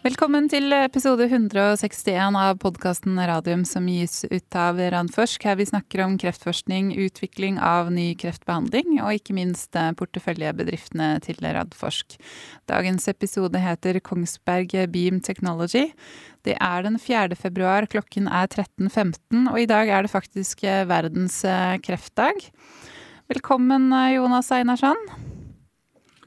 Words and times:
Velkommen 0.00 0.46
til 0.48 0.72
episode 0.72 1.26
161 1.26 2.32
av 2.40 2.54
podkasten 2.62 3.18
Radium 3.28 3.66
som 3.68 3.84
gis 3.84 4.22
ut 4.30 4.56
av 4.56 4.78
Randforsk, 4.80 5.42
her 5.44 5.58
vi 5.58 5.66
snakker 5.68 6.00
om 6.06 6.14
kreftforskning, 6.16 6.94
utvikling 7.04 7.58
av 7.60 7.90
ny 7.92 8.14
kreftbehandling 8.16 8.94
og 9.02 9.18
ikke 9.18 9.34
minst 9.36 9.76
eh, 9.76 9.90
porteføljebedriftene 9.98 11.10
til 11.26 11.44
Radforsk. 11.44 12.16
Dagens 12.72 13.10
episode 13.12 13.60
heter 13.60 13.98
Kongsberg 14.00 14.72
Beam 14.88 15.18
Technology. 15.20 15.90
Det 16.48 16.54
er 16.56 16.86
den 16.86 16.96
4. 16.96 17.36
februar, 17.36 17.84
klokken 17.84 18.30
er 18.32 18.48
13.15, 18.48 19.50
og 19.52 19.58
i 19.60 19.66
dag 19.68 19.92
er 19.92 20.08
det 20.08 20.14
faktisk 20.14 20.64
eh, 20.64 20.86
verdens 20.88 21.42
eh, 21.44 21.74
kreftdag. 21.84 22.40
Velkommen, 23.28 23.92
Jonas 24.14 24.48
Einarsson. 24.48 25.04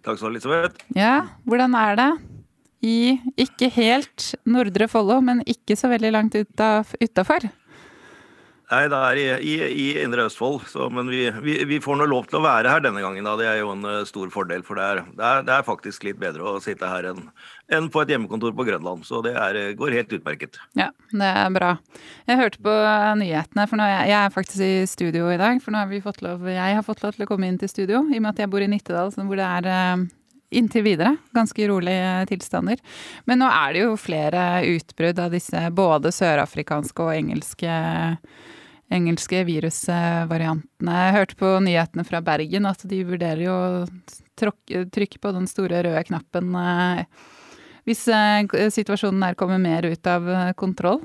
Takk 0.05 0.21
skal 0.21 0.30
du 0.30 0.30
ha, 0.30 0.31
Elisabeth. 0.35 0.85
Ja, 0.94 1.16
hvordan 1.49 1.73
er 1.80 1.99
det? 2.03 2.12
I 2.83 3.17
ikke 3.39 3.71
helt 3.73 4.33
Nordre 4.45 4.89
Follo, 4.91 5.21
men 5.23 5.43
ikke 5.47 5.77
så 5.79 5.91
veldig 5.91 6.13
langt 6.13 6.37
utafor. 6.37 7.49
Nei, 8.73 8.85
det 8.89 8.97
er 8.97 9.19
i, 9.19 9.25
i, 9.45 9.53
i 9.69 9.85
Indre 10.01 10.23
Østfold, 10.25 10.63
så, 10.71 10.87
men 10.89 11.09
vi, 11.11 11.27
vi, 11.43 11.57
vi, 11.69 11.77
får 11.83 11.97
nå 11.99 12.07
lov 12.09 12.29
til 12.29 12.39
å 12.39 12.45
være 12.45 12.71
her 12.71 12.81
denne 12.81 13.03
gangen. 13.03 13.25
Da. 13.27 13.35
Det 13.37 13.45
er 13.49 13.59
jo 13.59 13.73
en 13.73 13.83
uh, 13.85 13.99
stor 14.07 14.31
fordel, 14.33 14.63
for 14.65 14.79
det 14.79 14.87
er, 14.87 15.01
det, 15.11 15.25
er, 15.27 15.43
det 15.45 15.53
er, 15.53 15.65
faktisk 15.67 16.07
litt 16.07 16.17
bedre 16.21 16.47
å 16.47 16.61
sitte 16.63 16.89
her 16.89 17.09
enn, 17.11 17.27
enn 17.75 17.91
på 17.93 18.01
et 18.01 18.13
hjemmekontor 18.15 18.55
på 18.57 18.65
Grønland. 18.71 19.05
Så 19.05 19.21
det 19.25 19.35
er, 19.37 19.59
går 19.77 19.97
helt 19.99 20.15
utmerket. 20.17 20.57
Ja, 20.79 20.89
det 21.11 21.29
er 21.43 21.53
bra. 21.53 21.75
Jeg 22.31 22.39
hørte 22.39 22.63
på 22.65 22.73
nyhetene, 23.20 23.67
for 23.70 23.81
nå, 23.81 23.91
jeg, 23.91 24.09
jeg 24.13 24.20
er 24.21 24.35
faktisk 24.39 24.65
i 24.65 24.73
studio 24.89 25.29
i 25.29 25.37
dag. 25.43 25.61
For 25.61 25.75
nå 25.75 25.84
har 25.84 25.91
vi 25.91 26.01
fått 26.03 26.23
lov, 26.25 26.49
jeg 26.49 26.79
har 26.79 26.87
fått 26.87 27.05
lov 27.05 27.13
til 27.13 27.27
å 27.27 27.29
komme 27.29 27.51
inn 27.51 27.61
til 27.61 27.71
studio, 27.71 28.05
i 28.09 28.17
og 28.17 28.25
med 28.25 28.34
at 28.34 28.45
jeg 28.45 28.53
bor 28.55 28.63
i 28.63 28.71
Nittedal, 28.71 29.13
hvor 29.20 29.37
det 29.37 29.53
er 29.59 29.70
uh, 29.70 30.07
inntil 30.54 30.85
videre. 30.85 31.15
Ganske 31.35 31.68
rolige 31.70 32.26
tilstander. 32.32 32.82
Men 33.29 33.41
nå 33.43 33.49
er 33.51 33.73
det 33.73 33.85
jo 33.85 33.99
flere 33.99 34.63
utbrudd 34.73 35.21
av 35.23 35.34
disse 35.35 35.62
både 35.76 36.13
sørafrikanske 36.13 37.05
og 37.05 37.13
engelske, 37.15 37.77
engelske 38.93 39.43
virusvariantene. 39.49 40.98
Jeg 41.07 41.18
hørte 41.18 41.40
på 41.40 41.54
nyhetene 41.65 42.07
fra 42.07 42.24
Bergen 42.26 42.70
at 42.70 42.85
de 42.90 43.04
vurderer 43.07 43.46
jo 43.48 43.54
å 43.54 43.87
trykke 44.40 45.21
på 45.21 45.34
den 45.35 45.49
store 45.49 45.84
røde 45.85 46.05
knappen 46.09 46.55
eh, 46.57 47.04
hvis 47.87 48.05
eh, 48.07 48.70
situasjonen 48.71 49.26
her 49.27 49.37
kommer 49.40 49.59
mer 49.62 49.85
ut 49.85 50.07
av 50.07 50.29
eh, 50.29 50.54
kontroll. 50.59 51.01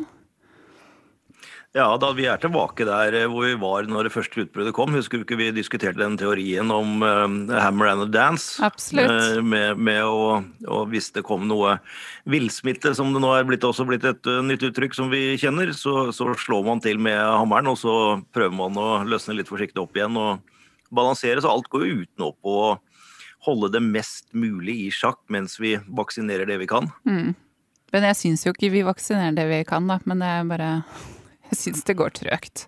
Ja, 1.77 1.85
da 2.01 2.09
vi 2.17 2.25
er 2.25 2.39
tilbake 2.41 2.87
der 2.89 3.13
eh, 3.13 3.27
hvor 3.29 3.45
vi 3.45 3.57
var 3.61 3.85
når 3.85 4.09
det 4.09 4.13
første 4.15 4.41
utbruddet 4.41 4.73
kom. 4.77 4.95
Husker 4.97 5.21
du 5.21 5.27
ikke 5.27 5.37
vi 5.37 5.51
diskuterte 5.53 6.01
den 6.01 6.17
teorien 6.17 6.71
om 6.73 7.05
uh, 7.05 7.27
hammer 7.61 7.91
and 7.91 8.07
a 8.07 8.09
dance? 8.09 8.57
Absolutt. 8.65 9.13
Uh, 9.13 9.43
med, 9.45 9.77
med 9.77 10.01
å, 10.01 10.39
og 10.65 10.89
hvis 10.95 11.11
det 11.13 11.27
kom 11.29 11.45
noe 11.51 11.77
villsmitte, 12.25 12.95
som 12.97 13.13
det 13.13 13.21
nå 13.21 13.35
er 13.37 13.45
blitt, 13.49 13.67
også 13.69 13.85
blitt 13.89 14.07
et 14.09 14.31
uh, 14.31 14.41
nytt 14.47 14.65
uttrykk 14.65 14.97
som 14.97 15.13
vi 15.13 15.37
kjenner, 15.41 15.75
så, 15.77 16.09
så, 16.17 16.31
slår 16.41 16.65
man 16.71 16.81
til 16.85 17.03
med 17.05 17.21
hammeren, 17.21 17.69
og 17.69 17.77
så 17.83 17.95
prøver 18.33 18.57
man 18.57 18.81
å 18.81 18.89
løsne 19.05 19.37
litt 19.37 19.53
forsiktig 19.53 19.85
opp 19.85 20.01
igjen 20.01 20.17
og 20.17 20.41
balansere. 20.89 21.45
Så 21.45 21.53
alt 21.53 21.69
går 21.69 21.85
jo 21.85 22.01
utenpå 22.01 22.57
å 22.65 22.73
holde 23.45 23.75
det 23.77 23.85
mest 23.85 24.33
mulig 24.33 24.81
i 24.87 24.89
sjakk 24.95 25.21
mens 25.29 25.61
vi 25.61 25.77
vaksinerer 26.01 26.49
det 26.49 26.59
vi 26.65 26.73
kan. 26.73 26.89
Mm. 27.05 27.37
Men 27.93 28.11
jeg 28.11 28.21
syns 28.25 28.49
jo 28.49 28.57
ikke 28.57 28.73
vi 28.73 28.89
vaksinerer 28.89 29.37
det 29.37 29.47
vi 29.53 29.63
kan, 29.69 29.85
da. 29.89 30.01
Men 30.09 30.25
det 30.25 30.33
er 30.33 30.49
bare 30.49 30.73
jeg 31.53 31.61
syns 31.63 31.87
det 31.89 31.97
går 31.99 32.15
trøgt. 32.19 32.67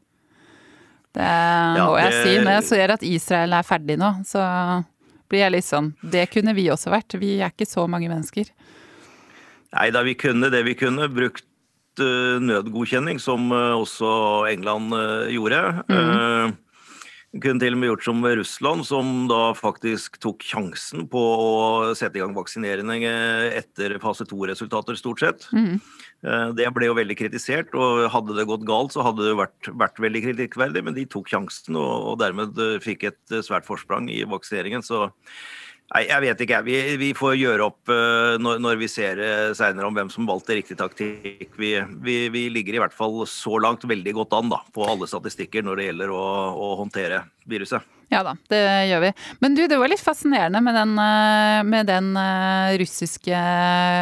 Det 1.17 1.27
ja, 1.27 1.87
jeg 1.99 2.15
si. 2.15 2.35
Når 2.39 2.57
jeg 2.61 2.67
ser 2.69 2.95
at 2.95 3.05
Israel 3.07 3.57
er 3.59 3.67
ferdig 3.67 3.97
nå, 3.99 4.13
så 4.29 4.43
blir 5.31 5.45
jeg 5.45 5.55
litt 5.57 5.67
sånn 5.67 5.93
Det 6.03 6.27
kunne 6.31 6.55
vi 6.55 6.69
også 6.71 6.93
vært. 6.93 7.19
Vi 7.19 7.37
er 7.41 7.51
ikke 7.51 7.69
så 7.69 7.87
mange 7.91 8.11
mennesker. 8.11 8.51
Nei 9.75 9.91
da, 9.95 10.03
vi 10.07 10.17
kunne 10.19 10.51
det 10.53 10.65
vi 10.67 10.77
kunne. 10.79 11.11
Brukt 11.11 11.47
uh, 12.03 12.39
nødgodkjenning, 12.43 13.21
som 13.23 13.51
uh, 13.55 13.79
også 13.79 14.11
England 14.51 14.95
uh, 14.95 15.27
gjorde. 15.31 15.63
Mm. 15.91 16.57
Kunne 17.31 17.63
til 17.63 17.77
og 17.77 17.79
med 17.79 17.93
gjort 17.93 18.07
som 18.09 18.25
Russland, 18.27 18.85
som 18.89 19.11
da 19.31 19.53
faktisk 19.55 20.17
tok 20.19 20.43
sjansen 20.43 21.05
på 21.11 21.21
å 21.21 21.93
sette 21.95 22.19
i 22.19 22.25
gang 22.25 22.35
vaksinering 22.35 23.05
etter 23.07 23.95
fase 24.03 24.27
to-resultater, 24.27 24.99
stort 24.99 25.23
sett. 25.23 25.47
Mm. 25.55 25.79
Eh, 26.27 26.49
det 26.59 26.67
ble 26.77 26.89
jo 26.91 26.97
veldig 26.99 27.17
kritisert, 27.17 27.73
og 27.79 28.09
hadde 28.13 28.37
det 28.37 28.49
gått 28.51 28.67
galt, 28.69 28.93
så 28.93 29.05
hadde 29.07 29.25
det 29.25 29.39
vært, 29.39 29.71
vært 29.81 30.03
veldig 30.03 30.25
kritikkverdig, 30.27 30.83
men 30.85 30.97
de 30.97 31.07
tok 31.09 31.31
sjansen 31.33 31.79
og, 31.81 31.93
og, 32.11 32.19
dermed 32.21 32.59
eh, 32.61 32.77
fikk 32.83 33.07
et 33.09 33.37
eh, 33.37 33.45
svært 33.47 33.69
forsprang 33.69 34.11
i 34.13 34.21
vaksineringen. 34.29 34.85
Så 34.85 35.07
nei, 35.95 36.03
jeg 36.09 36.25
vet 36.25 36.43
ikke, 36.47 36.63
vi, 36.67 36.77
vi 37.01 37.11
får 37.17 37.37
gjøre 37.41 37.69
opp 37.71 37.93
eh, 37.93 38.35
når, 38.43 38.61
når 38.63 38.81
vi 38.81 38.89
ser 38.91 39.21
eh, 39.25 39.53
seinere 39.59 39.89
om 39.89 39.97
hvem 39.97 40.11
som 40.13 40.29
valgte 40.29 40.59
riktig 40.59 40.79
taktikk. 40.81 41.55
Vi, 41.59 41.75
vi, 42.05 42.19
vi, 42.33 42.49
ligger 42.53 42.77
i 42.77 42.83
hvert 42.83 42.97
fall 42.97 43.23
så 43.31 43.59
langt 43.63 43.87
veldig 43.89 44.17
godt 44.21 44.37
an 44.39 44.53
da, 44.53 44.61
på 44.75 44.87
alle 44.87 45.09
statistikker 45.11 45.67
når 45.67 45.81
det 45.81 45.89
gjelder 45.91 46.13
å, 46.15 46.27
å 46.55 46.77
håndtere 46.83 47.25
viruset. 47.51 47.87
Ja 48.11 48.25
da, 48.27 48.33
det 48.51 48.59
gjør 48.91 49.05
vi. 49.05 49.11
Men 49.39 49.55
du, 49.55 49.63
det 49.71 49.79
var 49.79 49.91
litt 49.91 50.03
fascinerende 50.03 50.59
med 50.67 50.75
den, 50.75 50.95
eh, 50.99 51.61
med 51.67 51.87
den 51.91 52.13
eh, 52.19 52.75
russiske 52.83 53.43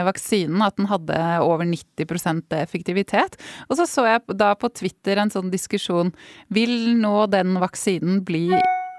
vaksinen, 0.09 0.62
at 0.65 0.78
den 0.81 0.88
hadde 0.88 1.19
over 1.44 1.69
90% 1.69 2.56
effektivitet. 2.56 3.37
Og 3.69 3.77
så 3.77 3.88
så 3.88 4.06
jeg 4.09 4.38
da 4.41 4.54
på 4.56 4.72
Twitter 4.72 5.21
en 5.21 5.32
sånn 5.32 5.53
diskusjon. 5.53 6.15
Vil 6.48 6.94
nå 7.00 7.27
den 7.32 7.59
vaksinen 7.60 8.22
bli 8.25 8.47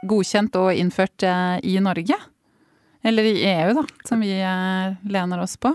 godkjent 0.09 0.57
og 0.61 0.77
innført 0.77 1.25
i 1.65 1.79
Norge? 1.83 2.17
Eller 3.03 3.29
i 3.29 3.35
EU, 3.47 3.73
da, 3.77 3.85
som 4.07 4.19
vi 4.19 4.33
lener 5.07 5.39
oss 5.39 5.55
på? 5.61 5.71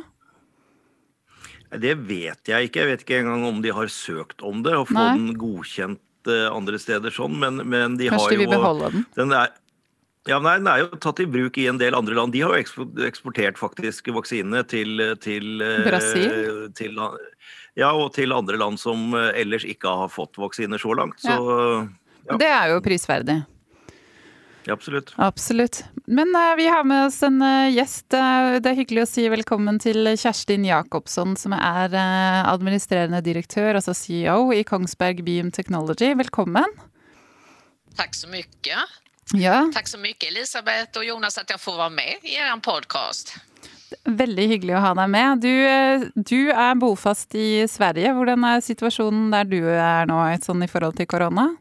Det 1.75 1.95
vet 2.07 2.51
jeg 2.51 2.69
ikke. 2.69 2.83
Jeg 2.83 2.91
vet 2.91 3.05
ikke 3.07 3.21
engang 3.23 3.47
om 3.49 3.63
de 3.65 3.73
har 3.75 3.89
søkt 3.91 4.45
om 4.47 4.61
det 4.63 4.77
og 4.77 4.91
få 4.93 5.07
den 5.17 5.33
godkjent 5.41 6.03
Eh, 6.25 6.47
andre 6.49 6.81
steder 6.81 7.13
sånn, 7.13 7.37
men, 7.41 7.61
men 7.69 7.99
de 8.01 8.09
Kanskje 8.09 8.17
har 8.17 8.17
jo 8.17 8.17
Kanskje 8.17 8.33
de 8.33 8.41
vil 8.41 8.53
beholde 8.55 8.91
den? 8.95 9.07
den 9.19 9.35
er, 9.37 9.51
ja, 10.31 10.39
nei, 10.41 10.55
Den 10.57 10.71
er 10.73 10.83
jo 10.85 11.01
tatt 11.05 11.21
i 11.21 11.27
bruk 11.29 11.59
i 11.61 11.67
en 11.69 11.81
del 11.81 11.97
andre 11.99 12.17
land. 12.17 12.33
De 12.33 12.41
har 12.41 12.55
jo 12.57 12.85
eksportert 13.05 13.61
faktisk 13.61 14.09
vaksinene 14.17 14.65
til, 14.71 15.03
til 15.21 15.65
eh, 15.65 15.83
Brasil? 15.85 16.71
Til, 16.79 16.97
ja, 17.77 17.91
og 17.93 18.15
til 18.17 18.33
andre 18.33 18.61
land 18.61 18.81
som 18.81 19.13
eh, 19.19 19.35
ellers 19.43 19.67
ikke 19.69 19.93
har 20.05 20.13
fått 20.13 20.41
vaksiner 20.41 20.81
så 20.81 20.97
langt. 20.97 21.21
Så, 21.21 21.35
ja. 21.37 21.85
Ja. 22.25 22.39
Det 22.41 22.49
er 22.49 22.73
jo 22.73 22.81
prisverdig. 22.81 23.43
Absolutt. 24.73 25.13
Absolutt. 25.17 25.85
Men 26.07 26.37
uh, 26.37 26.57
vi 26.57 26.67
har 26.69 26.85
med 26.85 27.07
oss 27.07 27.23
en 27.23 27.43
uh, 27.43 27.71
gjest. 27.73 28.07
Uh, 28.15 28.57
det 28.63 28.71
er 28.71 28.79
hyggelig 28.81 29.05
å 29.05 29.11
si 29.11 29.27
velkommen 29.33 29.79
til 29.83 30.09
Kjerstin 30.17 30.65
Jacobsson, 30.69 31.37
som 31.37 31.55
er 31.57 31.95
administrerende 31.95 33.21
direktør, 33.25 33.75
altså 33.79 33.95
CEO, 33.97 34.53
i 34.57 34.65
Kongsberg 34.67 35.25
Beam 35.27 35.51
Technology. 35.55 36.15
Velkommen. 36.19 36.79
Takk 37.99 38.17
så 38.17 38.31
mye. 38.33 38.85
Ja. 39.35 39.65
Takk 39.73 39.89
så 39.89 40.01
mye, 40.01 40.17
Elisabeth 40.29 41.01
og 41.01 41.07
Jonas, 41.07 41.39
at 41.41 41.51
jeg 41.53 41.61
får 41.61 41.81
være 41.81 41.97
med 41.97 42.29
i 42.29 42.39
deres 42.39 42.65
podkast. 42.65 43.37
Veldig 44.05 44.47
hyggelig 44.51 44.75
å 44.75 44.83
ha 44.83 44.95
deg 44.99 45.11
med. 45.13 45.45
Du, 45.45 46.15
du, 46.19 46.41
er 46.51 46.75
bofast 46.81 47.37
i 47.39 47.63
Sverige. 47.71 48.11
Hvordan 48.17 48.47
er 48.49 48.65
situasjonen 48.65 49.29
der 49.33 49.47
du 49.49 49.61
er 49.71 50.09
nå, 50.11 50.19
sånn 50.43 50.65
i 50.67 50.71
forhold 50.71 50.99
til 50.99 51.09
korona? 51.09 51.53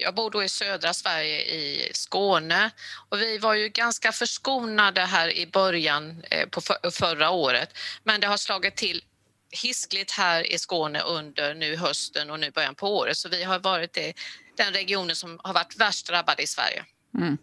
Jag 0.00 0.14
bor 0.14 0.30
då 0.30 0.44
i 0.44 0.48
södra 0.48 0.94
Sverige 0.94 1.40
i 1.40 1.90
Skåne 1.94 2.70
och 3.08 3.20
vi 3.20 3.38
var 3.38 3.54
ju 3.54 3.68
ganska 3.68 4.12
förskonade 4.12 5.00
här 5.00 5.36
i 5.36 5.46
början 5.46 6.24
eh, 6.30 6.48
på 6.48 6.60
förra 6.90 7.30
året 7.30 7.78
men 8.04 8.20
det 8.20 8.26
har 8.26 8.36
slagit 8.36 8.76
till 8.76 9.04
hiskligt 9.50 10.10
här 10.10 10.52
i 10.52 10.58
Skåne 10.58 11.00
under 11.00 11.54
nu 11.54 11.76
hösten 11.76 12.30
och 12.30 12.40
nu 12.40 12.50
början 12.50 12.74
på 12.74 12.96
året 12.96 13.16
så 13.16 13.28
vi 13.28 13.44
har 13.44 13.58
varit 13.58 13.96
i 13.96 14.14
den 14.56 14.72
regionen 14.72 15.16
som 15.16 15.40
har 15.42 15.54
varit 15.54 15.76
värst 15.76 16.06
drabbad 16.06 16.40
i 16.40 16.46
Sverige. 16.46 16.84
Mm. 17.18 17.38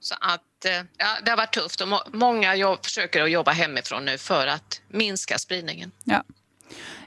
Så 0.00 0.14
att 0.20 0.64
eh, 0.64 0.82
ja, 0.96 1.16
det 1.24 1.30
har 1.30 1.36
varit 1.36 1.54
tufft 1.54 1.80
och 1.80 1.88
många 2.12 2.54
jobb, 2.54 2.84
försöker 2.84 3.22
att 3.22 3.30
jobba 3.30 3.50
hemifrån 3.50 4.04
nu 4.04 4.18
för 4.18 4.46
att 4.46 4.80
minska 4.88 5.38
spridningen. 5.38 5.92
Ja. 6.04 6.24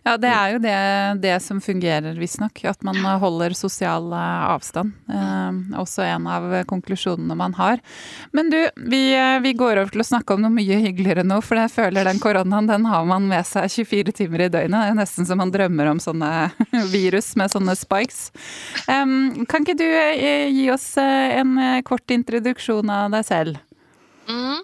Ja, 0.07 0.13
det 0.15 0.29
er 0.31 0.51
jo 0.53 0.59
det, 0.63 0.75
det 1.19 1.33
som 1.43 1.57
fungerer, 1.59 2.15
visstnok. 2.15 2.61
At 2.69 2.83
man 2.87 2.95
holder 3.19 3.51
sosial 3.57 4.05
eh, 4.15 4.43
avstand. 4.53 4.93
Eh, 5.11 5.57
også 5.81 6.05
en 6.05 6.29
av 6.31 6.45
konklusjonene 6.69 7.35
man 7.35 7.57
har. 7.57 7.81
Men 8.31 8.51
du, 8.53 8.59
vi, 8.87 9.01
eh, 9.11 9.39
vi, 9.43 9.51
går 9.57 9.81
over 9.81 9.91
til 9.91 10.05
å 10.05 10.07
snakke 10.07 10.37
om 10.37 10.45
noe 10.45 10.53
mye 10.53 10.79
hyggeligere 10.85 11.25
nå. 11.27 11.41
For 11.43 11.59
jeg 11.59 11.73
føler 11.73 12.07
den 12.07 12.21
koronaen 12.23 12.69
den 12.71 12.87
har 12.87 13.03
man 13.09 13.27
med 13.27 13.43
seg 13.49 13.67
24 13.73 14.15
timer 14.21 14.45
i 14.45 14.49
døgnet. 14.53 14.79
Det 14.79 14.93
er 14.93 14.99
nesten 15.01 15.27
som 15.27 15.43
man 15.43 15.51
drømmer 15.51 15.91
om 15.91 15.99
sånne 15.99 16.31
virus 16.95 17.33
med 17.35 17.51
sånne 17.51 17.75
spikes. 17.75 18.29
Um, 18.87 19.43
kan 19.51 19.67
ikke 19.67 19.75
du 19.81 19.87
eh, 19.89 20.47
gi 20.53 20.69
oss 20.71 20.93
en 21.01 21.59
kort 21.83 22.15
introduksjon 22.15 22.95
av 22.95 23.11
deg 23.11 23.27
selv? 23.27 23.59
Mm. 24.31 24.63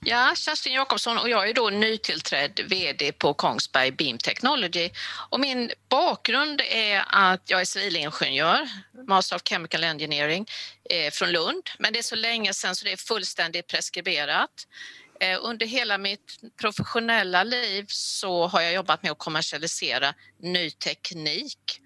Ja, 0.00 0.32
Kerstin 0.36 0.72
Jakobsson 0.72 1.18
och 1.18 1.28
jag 1.28 1.48
är 1.48 1.54
då 1.54 1.70
nytillträdd 1.70 2.60
VD 2.68 3.12
på 3.12 3.34
Kongsberg 3.34 3.90
Beam 3.90 4.18
Technology. 4.18 4.90
Och 5.30 5.40
min 5.40 5.70
bakgrund 5.88 6.60
är 6.60 7.04
att 7.06 7.50
jag 7.50 7.60
är 7.60 7.64
civilingenjör, 7.64 8.68
Master 9.08 9.36
of 9.36 9.42
Chemical 9.44 9.84
Engineering 9.84 10.46
eh, 10.90 11.10
från 11.10 11.32
Lund. 11.32 11.70
Men 11.78 11.92
det 11.92 11.98
är 11.98 12.02
så 12.02 12.16
länge 12.16 12.54
sedan 12.54 12.76
så 12.76 12.84
det 12.84 12.92
är 12.92 12.96
fullständigt 12.96 13.66
preskriberat. 13.66 14.66
Eh, 15.20 15.38
under 15.42 15.66
hela 15.66 15.98
mitt 15.98 16.38
professionella 16.60 17.44
liv 17.44 17.84
så 17.88 18.46
har 18.46 18.60
jag 18.60 18.72
jobbat 18.72 19.02
med 19.02 19.12
att 19.12 19.18
kommersialisera 19.18 20.14
ny 20.38 20.70
teknik 20.70 21.80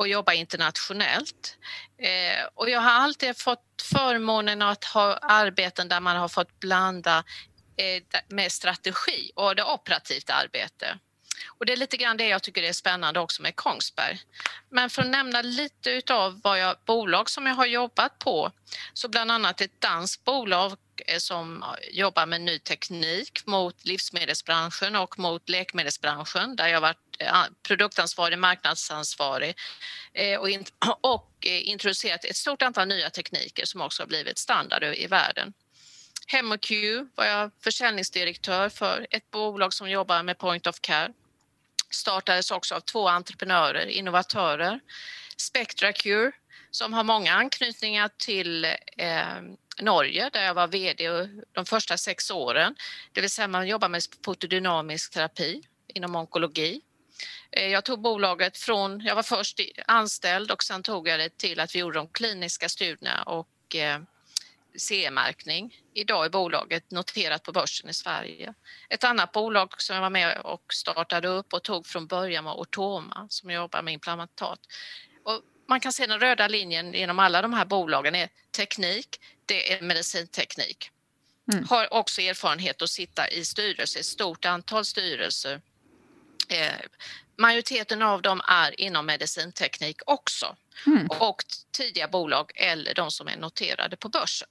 och 0.00 0.08
jobba 0.08 0.32
internationellt. 0.32 1.56
Eh, 1.98 2.46
och 2.54 2.70
jag 2.70 2.80
har 2.80 2.90
alltid 2.90 3.36
fått 3.36 3.82
förmånen 3.82 4.62
att 4.62 4.84
ha 4.84 5.14
arbeten 5.16 5.88
där 5.88 6.00
man 6.00 6.16
har 6.16 6.28
fått 6.28 6.60
blanda 6.60 7.24
eh, 7.76 8.20
med 8.28 8.52
strategi 8.52 9.30
och 9.34 9.56
det 9.56 9.64
operativt 9.64 10.30
arbete. 10.30 10.98
Och 11.58 11.66
det 11.66 11.72
är 11.72 11.76
lite 11.76 11.96
grann 11.96 12.16
det 12.16 12.28
jag 12.28 12.42
tycker 12.42 12.62
är 12.62 12.72
spännande 12.72 13.20
också 13.20 13.42
med 13.42 13.56
Kongsberg. 13.56 14.20
Men 14.70 14.90
för 14.90 15.02
att 15.02 15.08
nämna 15.08 15.42
lite 15.42 15.90
utav 15.90 16.40
vad 16.42 16.58
jag, 16.58 16.76
bolag 16.86 17.30
som 17.30 17.46
jag 17.46 17.54
har 17.54 17.66
jobbat 17.66 18.18
på, 18.18 18.52
så 18.94 19.08
bland 19.08 19.30
annat 19.30 19.60
ett 19.60 19.80
danskt 19.80 20.24
bolag 20.24 20.76
eh, 21.06 21.18
som 21.18 21.64
jobbar 21.92 22.26
med 22.26 22.40
ny 22.40 22.58
teknik 22.58 23.46
mot 23.46 23.84
livsmedelsbranschen 23.84 24.96
och 24.96 25.18
mot 25.18 25.48
läkemedelsbranschen 25.48 26.56
där 26.56 26.68
jag 26.68 26.80
varit 26.80 27.09
Eh, 27.20 27.44
produktansvarig, 27.62 28.38
marknadsansvarig 28.38 29.54
eh, 30.12 30.40
och, 30.40 30.48
och, 31.02 31.14
och 31.14 31.46
introducerat 31.46 32.24
ett 32.24 32.36
stort 32.36 32.62
antal 32.62 32.88
nya 32.88 33.10
tekniker 33.10 33.64
som 33.64 33.80
också 33.80 34.02
har 34.02 34.06
blivit 34.06 34.38
standard 34.38 34.84
i 34.84 35.06
världen. 35.06 35.52
HemoQ 36.32 36.70
var 37.14 37.24
jag 37.24 37.50
försäljningsdirektör 37.60 38.68
för 38.68 39.06
ett 39.10 39.30
bolag 39.30 39.72
som 39.72 39.90
jobbar 39.90 40.22
med 40.22 40.38
point 40.38 40.66
of 40.66 40.80
care 40.80 41.12
startades 41.90 42.50
också 42.50 42.74
av 42.74 42.80
två 42.80 43.08
entreprenörer, 43.08 43.86
innovatörer. 43.86 44.80
SpectraCure 45.36 46.32
som 46.70 46.92
har 46.92 47.04
många 47.04 47.34
anknytningar 47.34 48.10
till 48.16 48.64
eh, 48.96 49.42
Norge 49.80 50.30
där 50.32 50.44
jag 50.44 50.54
var 50.54 50.68
VD 50.68 51.28
de 51.52 51.66
första 51.66 51.96
sex 51.96 52.30
åren. 52.30 52.74
Det 53.12 53.20
vill 53.20 53.30
säga 53.30 53.48
man 53.48 53.68
jobbar 53.68 53.88
med 53.88 54.02
fotodynamisk 54.24 55.12
terapi 55.12 55.62
inom 55.86 56.16
onkologi. 56.16 56.80
Eh, 57.52 57.68
jag 57.68 57.84
tog 57.84 58.00
bolaget 58.00 58.58
från, 58.58 59.00
jag 59.00 59.14
var 59.14 59.22
först 59.22 59.60
anställd 59.86 60.50
och 60.50 60.62
sen 60.62 60.82
tog 60.82 61.08
jag 61.08 61.20
det 61.20 61.36
till 61.36 61.60
att 61.60 61.74
vi 61.74 61.78
gjorde 61.78 61.98
de 61.98 62.08
kliniska 62.08 62.68
studierna 62.68 63.22
och 63.22 63.76
eh, 63.76 64.00
CE-märkning. 64.76 65.76
Idag 65.94 66.24
är 66.24 66.30
bolaget 66.30 66.90
noterat 66.90 67.42
på 67.42 67.52
börsen 67.52 67.90
i 67.90 67.94
Sverige. 67.94 68.54
Ett 68.88 69.04
annat 69.04 69.32
bolag 69.32 69.82
som 69.82 69.94
jag 69.94 70.02
var 70.02 70.10
med 70.10 70.38
och 70.38 70.64
startade 70.74 71.28
upp 71.28 71.52
och 71.52 71.62
tog 71.62 71.86
från 71.86 72.06
början 72.06 72.44
var 72.44 72.54
Ortoma 72.54 73.26
som 73.30 73.50
jobbar 73.50 73.82
med 73.82 73.94
implantat. 73.94 74.60
Och 75.24 75.40
man 75.68 75.80
kan 75.80 75.92
se 75.92 76.06
den 76.06 76.20
röda 76.20 76.48
linjen 76.48 76.92
genom 76.92 77.18
alla 77.18 77.42
de 77.42 77.52
här 77.52 77.64
bolagen 77.64 78.14
är 78.14 78.28
teknik, 78.56 79.20
det 79.46 79.72
är 79.72 79.82
medicinteknik. 79.82 80.90
Mm. 81.52 81.64
Har 81.68 81.94
också 81.94 82.20
erfarenhet 82.20 82.82
att 82.82 82.90
sitta 82.90 83.28
i 83.28 83.44
styrelser, 83.44 84.00
ett 84.00 84.06
stort 84.06 84.44
antal 84.44 84.84
styrelser. 84.84 85.60
Majoriteten 87.40 88.02
av 88.02 88.22
dem 88.22 88.40
är 88.48 88.80
inom 88.80 89.06
medicinteknik 89.06 90.00
också 90.06 90.56
mm. 90.86 91.06
och 91.06 91.44
tidiga 91.72 92.08
bolag 92.08 92.52
eller 92.54 92.94
de 92.94 93.10
som 93.10 93.28
är 93.28 93.36
noterade 93.36 93.96
på 93.96 94.08
börsen. 94.08 94.48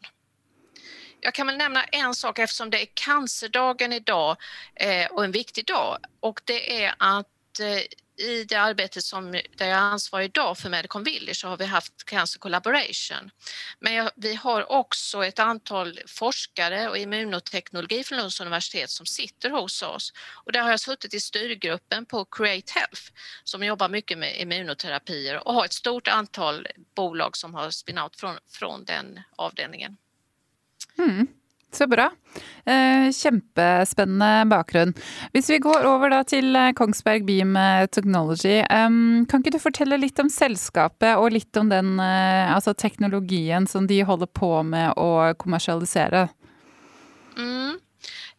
Jag 1.21 1.33
kan 1.33 1.47
väl 1.47 1.57
nämna 1.57 1.83
en 1.83 2.15
sak 2.15 2.39
eftersom 2.39 2.69
det 2.69 2.81
är 2.81 2.87
cancerdagen 2.93 3.93
idag 3.93 4.37
eh, 4.75 5.11
och 5.11 5.23
en 5.23 5.31
viktig 5.31 5.65
dag 5.65 5.97
och 6.19 6.41
det 6.45 6.83
är 6.83 6.95
att 6.97 7.27
eh, 7.59 7.81
i 8.19 8.43
det 8.43 8.55
arbetet 8.55 9.03
som 9.03 9.31
där 9.31 9.41
jag 9.57 9.69
är 9.69 9.73
ansvarig 9.73 10.25
idag 10.25 10.57
för 10.57 10.69
Medicon 10.69 11.03
Village 11.03 11.37
så 11.37 11.47
har 11.47 11.57
vi 11.57 11.65
haft 11.65 12.05
Cancer 12.05 12.39
Collaboration. 12.39 13.31
Men 13.79 13.93
jag, 13.93 14.11
vi 14.15 14.35
har 14.35 14.71
också 14.71 15.25
ett 15.25 15.39
antal 15.39 15.99
forskare 16.07 16.89
och 16.89 16.97
immunoteknologi 16.97 18.03
från 18.03 18.17
Lunds 18.17 18.41
universitet 18.41 18.89
som 18.89 19.05
sitter 19.05 19.49
hos 19.49 19.81
oss 19.81 20.13
och 20.45 20.51
där 20.51 20.61
har 20.61 20.69
jag 20.69 20.79
suttit 20.79 21.13
i 21.13 21.19
styrgruppen 21.19 22.05
på 22.05 22.25
Create 22.25 22.73
Health 22.75 23.01
som 23.43 23.63
jobbar 23.63 23.89
mycket 23.89 24.17
med 24.17 24.41
immunoterapier 24.41 25.47
och 25.47 25.53
har 25.53 25.65
ett 25.65 25.73
stort 25.73 26.07
antal 26.07 26.67
bolag 26.95 27.37
som 27.37 27.53
har 27.53 27.69
spin-out 27.69 28.15
från, 28.15 28.37
från 28.49 28.85
den 28.85 29.21
avdelningen. 29.35 29.97
Mm. 30.97 31.27
Så 31.71 31.85
bra. 31.87 32.07
Eh, 32.65 33.11
kjempespennende 33.13 34.49
bakgrunn. 34.49 34.93
Hvis 35.33 35.49
vi 35.49 35.59
går 35.61 35.85
over 35.85 36.09
da 36.09 36.23
til 36.25 36.55
eh, 36.57 36.71
Kongsberg 36.77 37.27
Beam 37.27 37.53
eh, 37.59 37.85
Technology, 37.93 38.57
kan 38.65 39.43
ikke 39.43 39.53
du 39.53 39.61
fortelle 39.61 39.99
litt 40.01 40.19
om 40.21 40.31
selskapet 40.33 41.19
og 41.21 41.35
litt 41.35 41.57
om 41.61 41.69
den 41.69 41.99
altså 41.99 42.73
teknologien 42.73 43.67
som 43.69 43.87
de 43.87 44.01
holder 44.05 44.29
på 44.33 44.51
med 44.65 44.97
å 44.97 45.33
kommersialisere? 45.37 46.27
Mm. 47.37 47.79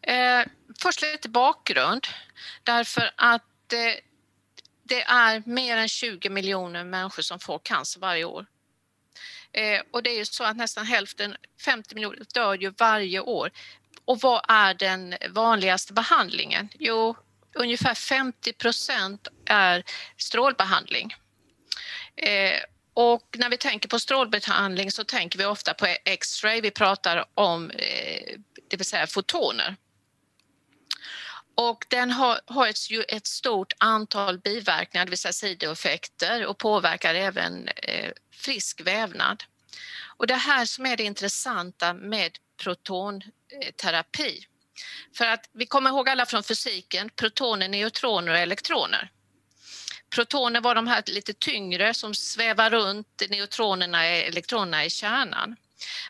Eh, 0.01 0.45
först 0.81 1.01
lite 1.01 1.29
bakgrund, 1.29 2.07
därför 2.63 3.11
att 3.15 3.43
det, 3.67 3.99
det 4.83 5.01
är 5.01 5.43
mer 5.45 5.77
än 5.77 5.87
20 5.87 6.29
miljoner 6.29 6.83
människor 6.83 7.21
som 7.21 7.39
får 7.39 7.59
cancer 7.63 7.99
varje 7.99 8.25
år. 8.25 8.45
Eh, 9.53 9.81
och 9.91 10.03
det 10.03 10.09
är 10.09 10.17
ju 10.17 10.25
så 10.25 10.43
att 10.43 10.57
nästan 10.57 10.85
hälften, 10.85 11.35
50 11.65 11.95
miljoner, 11.95 12.25
dör 12.33 12.53
ju 12.53 12.73
varje 12.77 13.19
år. 13.19 13.51
Och 14.05 14.19
vad 14.19 14.41
är 14.47 14.73
den 14.73 15.15
vanligaste 15.29 15.93
behandlingen? 15.93 16.69
Jo, 16.79 17.15
ungefär 17.55 17.93
50 17.93 18.53
procent 18.53 19.27
är 19.45 19.83
strålbehandling. 20.17 21.15
Eh, 22.15 22.59
och 22.93 23.35
när 23.37 23.49
vi 23.49 23.57
tänker 23.57 23.89
på 23.89 23.99
strålbehandling 23.99 24.91
så 24.91 25.03
tänker 25.03 25.39
vi 25.39 25.45
ofta 25.45 25.73
på 25.73 25.85
X-ray. 26.05 26.61
Vi 26.61 26.71
pratar 26.71 27.25
om, 27.33 27.69
eh, 27.71 28.37
det 28.69 28.77
vill 28.77 28.85
säga 28.85 29.07
fotoner. 29.07 29.75
Och 31.55 31.85
den 31.89 32.11
har, 32.11 32.39
har 32.45 32.67
ett, 32.67 32.77
ett, 33.07 33.27
stort 33.27 33.73
antal 33.77 34.39
biverkningar, 34.39 35.05
det 35.05 35.09
vill 35.09 35.19
säga 35.19 35.33
sidoeffekter 35.33 36.45
och 36.45 36.57
påverkar 36.57 37.15
även 37.15 37.67
eh, 37.67 38.11
frisk 38.31 38.81
vävnad. 38.81 39.43
Och 40.17 40.27
det 40.27 40.35
här 40.35 40.65
som 40.65 40.85
är 40.85 40.97
det 40.97 41.03
intressanta 41.03 41.93
med 41.93 42.37
protonterapi. 42.57 44.45
För 45.17 45.25
att 45.25 45.49
vi 45.51 45.65
kommer 45.65 45.89
ihåg 45.89 46.09
alla 46.09 46.25
från 46.25 46.43
fysiken, 46.43 47.09
protoner, 47.09 47.69
neutroner 47.69 48.31
och 48.31 48.37
elektroner. 48.37 49.11
Protoner 50.09 50.61
var 50.61 50.75
de 50.75 50.87
här 50.87 51.03
lite 51.07 51.33
tyngre 51.33 51.93
som 51.93 52.15
svävar 52.15 52.69
runt 52.69 53.21
neutronerna, 53.29 54.05
elektronerna 54.05 54.85
i 54.85 54.89
kärnan. 54.89 55.55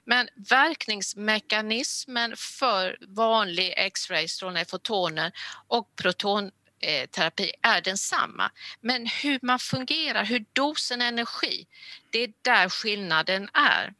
Men 0.06 0.29
verkningsmekanismen 0.35 2.36
för 2.38 2.98
vanlig 3.07 3.74
X-ray, 3.77 4.27
strålning, 4.27 4.65
fotoner 4.65 5.31
och 5.67 5.96
protonterapi 5.96 7.51
är 7.62 7.81
densamma. 7.81 8.51
Men 8.81 9.07
hur 9.07 9.39
man 9.41 9.60
fungerar, 9.60 10.25
hur 10.25 10.46
dosen 10.53 11.01
energi, 11.01 11.67
det 12.10 12.24
är 12.24 12.34
där 12.41 12.69
skillnaden 12.69 13.50
är. 13.53 13.93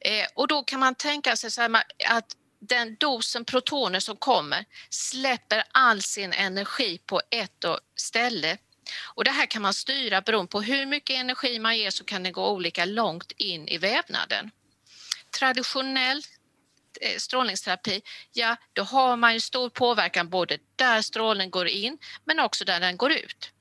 Eh, 0.00 0.26
och 0.34 0.48
då 0.48 0.62
kan 0.62 0.80
man 0.80 0.94
tänka 0.94 1.36
sig 1.36 1.50
så 1.50 1.62
att 2.08 2.36
den 2.60 2.96
dosen 3.00 3.44
protoner 3.44 4.00
som 4.00 4.16
kommer 4.16 4.64
släpper 4.90 5.64
all 5.72 6.02
sin 6.02 6.32
energi 6.32 6.98
på 7.06 7.20
ett 7.30 7.64
ställe 7.96 8.58
och 9.14 9.24
det 9.24 9.30
här 9.30 9.46
kan 9.46 9.62
man 9.62 9.74
styra 9.74 10.20
beroende 10.20 10.50
på 10.50 10.60
hur 10.60 10.86
mycket 10.86 11.16
energi 11.16 11.58
man 11.58 11.78
ger 11.78 11.90
så 11.90 12.04
kan 12.04 12.22
det 12.22 12.30
gå 12.30 12.50
olika 12.50 12.84
långt 12.84 13.32
in 13.36 13.68
i 13.68 13.78
vävnaden. 13.78 14.50
Traditionell 15.38 16.22
eh, 17.00 17.16
strålningsterapi, 17.18 18.02
ja 18.32 18.56
då 18.72 18.82
har 18.82 19.16
man 19.16 19.34
ju 19.34 19.40
stor 19.40 19.70
påverkan 19.70 20.28
både 20.28 20.58
där 20.76 21.02
strålningen 21.02 21.50
går 21.50 21.68
in 21.68 21.98
men 22.24 22.40
också 22.40 22.64
där 22.64 22.80
den 22.80 22.96
går 22.96 23.12
ut. 23.12 23.52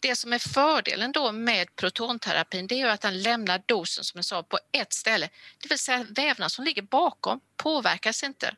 Det 0.00 0.16
som 0.16 0.32
är 0.32 0.38
fördelen 0.38 1.12
då 1.12 1.32
med 1.32 1.76
protonterapin 1.76 2.66
det 2.66 2.80
är 2.80 2.86
att 2.86 3.00
den 3.00 3.22
lämnar 3.22 3.62
dosen 3.66 4.04
som 4.04 4.18
jag 4.18 4.24
sa 4.24 4.42
på 4.42 4.58
ett 4.72 4.92
ställe, 4.92 5.28
det 5.62 5.68
vill 5.68 5.78
säga 5.78 6.06
vävnaden 6.08 6.50
som 6.50 6.64
ligger 6.64 6.82
bakom 6.82 7.40
påverkas 7.56 8.22
inte. 8.22 8.54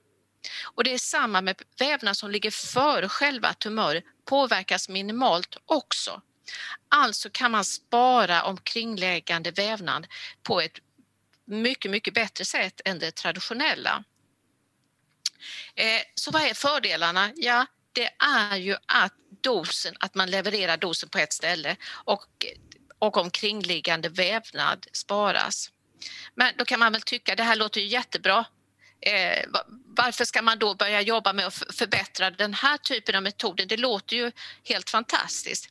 Och 0.62 0.84
det 0.84 0.94
är 0.94 0.98
samma 0.98 1.40
med 1.40 1.62
vävnad 1.78 2.16
som 2.16 2.30
ligger 2.30 2.50
före 2.50 3.08
själva 3.08 3.54
tumören 3.54 4.02
påverkas 4.24 4.88
minimalt 4.88 5.56
också. 5.66 6.22
Alltså 6.88 7.30
kan 7.30 7.50
man 7.50 7.64
spara 7.64 8.42
omkringliggande 8.42 9.50
vävnad 9.50 10.06
på 10.42 10.60
ett 10.60 10.78
mycket, 11.44 11.90
mycket 11.90 12.14
bättre 12.14 12.44
sätt 12.44 12.80
än 12.84 12.98
det 12.98 13.10
traditionella. 13.10 14.04
Eh, 15.74 16.02
så 16.14 16.30
vad 16.30 16.42
är 16.42 16.54
fördelarna? 16.54 17.32
Ja, 17.36 17.66
det 17.92 18.10
är 18.18 18.56
ju 18.56 18.76
att 18.86 19.14
dosen, 19.42 19.94
att 20.00 20.14
man 20.14 20.30
levererar 20.30 20.76
dosen 20.76 21.08
på 21.08 21.18
ett 21.18 21.32
ställe 21.32 21.76
och, 21.90 22.46
och 22.98 23.16
omkringliggande 23.16 24.08
vävnad 24.08 24.86
sparas. 24.92 25.70
Men 26.34 26.52
då 26.56 26.64
kan 26.64 26.80
man 26.80 26.92
väl 26.92 27.02
tycka 27.02 27.34
det 27.34 27.42
här 27.42 27.56
låter 27.56 27.80
ju 27.80 27.86
jättebra. 27.86 28.44
Eh, 29.00 29.44
varför 29.96 30.24
ska 30.24 30.42
man 30.42 30.58
då 30.58 30.74
börja 30.74 31.00
jobba 31.00 31.32
med 31.32 31.46
att 31.46 31.54
förbättra 31.54 32.30
den 32.30 32.54
här 32.54 32.76
typen 32.76 33.14
av 33.14 33.22
metoder? 33.22 33.66
Det 33.66 33.76
låter 33.76 34.16
ju 34.16 34.32
helt 34.64 34.90
fantastiskt. 34.90 35.68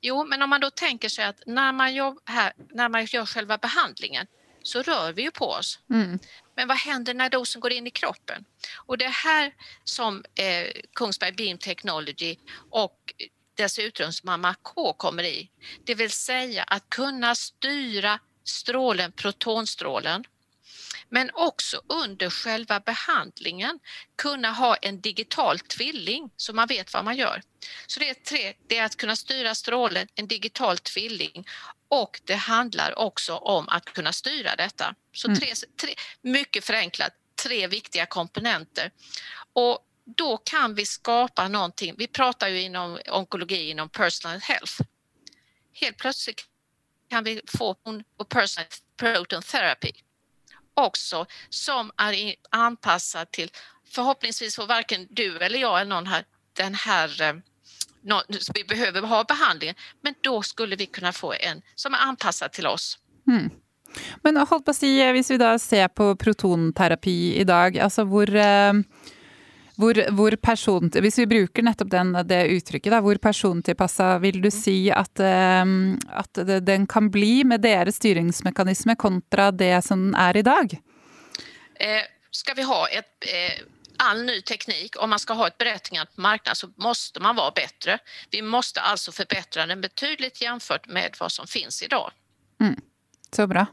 Jo, 0.00 0.24
men 0.24 0.42
om 0.42 0.50
man 0.50 0.60
då 0.60 0.70
tänker 0.70 1.08
sig 1.08 1.24
att 1.24 1.42
när 1.46 1.72
man, 1.72 1.94
jobb, 1.94 2.18
här, 2.24 2.52
när 2.74 2.88
man 2.88 3.04
gör 3.04 3.26
själva 3.26 3.58
behandlingen, 3.58 4.26
så 4.62 4.82
rör 4.82 5.12
vi 5.12 5.22
ju 5.22 5.30
på 5.30 5.46
oss. 5.46 5.78
Mm. 5.90 6.18
Men 6.56 6.68
vad 6.68 6.76
händer 6.76 7.14
när 7.14 7.30
dosen 7.30 7.60
går 7.60 7.72
in 7.72 7.86
i 7.86 7.90
kroppen? 7.90 8.44
Och 8.76 8.98
det 8.98 9.04
är 9.04 9.10
här 9.10 9.54
som 9.84 10.24
eh, 10.34 10.82
Kongsberg 10.92 11.32
Beam 11.32 11.58
Technology 11.58 12.36
och 12.70 13.14
dess 13.54 13.78
utrustning 13.78 14.44
K 14.62 14.92
kommer 14.92 15.22
i. 15.22 15.50
Det 15.84 15.94
vill 15.94 16.10
säga 16.10 16.62
att 16.62 16.90
kunna 16.90 17.34
styra 17.34 18.18
strålen, 18.44 19.12
protonstrålen, 19.12 20.24
men 21.12 21.30
också 21.34 21.82
under 21.86 22.30
själva 22.30 22.80
behandlingen 22.80 23.78
kunna 24.16 24.50
ha 24.50 24.76
en 24.76 25.00
digital 25.00 25.58
tvilling 25.58 26.30
så 26.36 26.52
man 26.52 26.68
vet 26.68 26.92
vad 26.92 27.04
man 27.04 27.16
gör. 27.16 27.42
Så 27.86 28.00
det 28.00 28.10
är 28.10 28.14
tre, 28.14 28.54
det 28.68 28.78
är 28.78 28.84
att 28.84 28.96
kunna 28.96 29.16
styra 29.16 29.54
strålen, 29.54 30.08
en 30.14 30.26
digital 30.28 30.78
tvilling 30.78 31.46
och 31.88 32.20
det 32.24 32.34
handlar 32.34 32.98
också 32.98 33.36
om 33.36 33.68
att 33.68 33.84
kunna 33.84 34.12
styra 34.12 34.56
detta. 34.56 34.94
Så 35.12 35.28
mm. 35.28 35.40
tre, 35.40 35.54
tre, 35.80 35.94
mycket 36.22 36.64
förenklat, 36.64 37.12
tre 37.42 37.66
viktiga 37.66 38.06
komponenter. 38.06 38.90
Och 39.52 39.78
då 40.04 40.36
kan 40.36 40.74
vi 40.74 40.86
skapa 40.86 41.48
någonting. 41.48 41.94
Vi 41.98 42.06
pratar 42.06 42.48
ju 42.48 42.60
inom 42.60 42.98
onkologi, 43.10 43.70
inom 43.70 43.88
personal 43.88 44.40
health. 44.40 44.80
Helt 45.72 45.96
plötsligt 45.96 46.46
kan 47.10 47.24
vi 47.24 47.40
få 47.58 47.76
personal 48.28 48.66
proton 48.96 49.42
therapy 49.42 49.92
också 50.74 51.26
som 51.50 51.90
är 51.96 52.34
anpassad 52.50 53.30
till 53.30 53.50
förhoppningsvis 53.94 54.56
får 54.56 54.66
varken 54.66 55.06
du 55.10 55.38
eller 55.38 55.58
jag 55.58 55.80
eller 55.80 55.94
någon 55.94 56.06
här 56.06 56.24
den 56.52 56.74
här 56.74 57.22
eh, 57.22 57.34
vi 58.54 58.64
behöver 58.64 59.00
ha 59.00 59.24
behandlingen, 59.24 59.74
men 60.00 60.14
då 60.20 60.42
skulle 60.42 60.76
vi 60.76 60.86
kunna 60.86 61.12
få 61.12 61.32
en 61.32 61.62
som 61.74 61.94
är 61.94 61.98
anpassad 61.98 62.52
till 62.52 62.66
oss. 62.66 62.98
Mm. 63.28 63.50
Men 64.22 64.36
håll 64.36 64.62
på 64.62 64.70
att 64.70 64.76
säga, 64.76 65.10
om 65.10 65.22
vi 65.28 65.38
då 65.38 65.58
ser 65.58 65.88
på 65.88 66.16
protonterapi 66.16 67.34
idag, 67.34 67.72
dag, 67.74 67.84
altså 67.84 68.04
eh, 68.36 68.72
hvor 69.80 69.98
hvor, 70.10 70.36
person, 70.36 70.90
hvis 70.90 71.18
vi 71.18 71.26
bruker 71.26 71.64
nettopp 71.64 71.90
den, 71.90 72.12
det 72.28 72.42
uttrykket, 72.56 72.92
da, 72.92 73.00
hvor 73.04 73.18
persontilpassa 73.22 74.18
vil 74.22 74.40
du 74.42 74.50
si 74.52 74.90
at, 74.92 75.22
um, 75.64 75.94
at 76.12 76.42
den 76.66 76.86
kan 76.86 77.10
bli 77.10 77.44
med 77.48 77.64
deres 77.64 78.00
styringsmekanisme 78.00 78.96
kontra 78.96 79.50
det 79.50 79.74
som 79.86 80.10
er 80.18 80.36
i 80.36 80.46
dag? 80.46 80.76
Eh, 81.74 82.02
ska 82.30 82.54
vi 82.54 82.62
ha 82.62 82.88
ett, 82.88 83.14
eh, 83.20 83.64
all 83.96 84.24
ny 84.24 84.40
teknik, 84.42 85.02
om 85.02 85.10
man 85.10 85.18
ska 85.18 85.34
ha 85.34 85.46
ett 85.46 85.58
berättigat 85.58 86.16
marknad 86.16 86.56
så 86.56 86.68
måste 86.76 87.20
man 87.20 87.36
vara 87.36 87.50
bättre. 87.50 87.98
Vi 88.30 88.42
måste 88.42 88.80
alltså 88.80 89.12
förbättra 89.12 89.66
den 89.66 89.80
betydligt 89.80 90.42
jämfört 90.42 90.86
med 90.86 91.16
vad 91.20 91.32
som 91.32 91.46
finns 91.46 91.82
idag. 91.82 92.10
Mm. 92.60 92.80
Så 93.36 93.46
bra. 93.46 93.66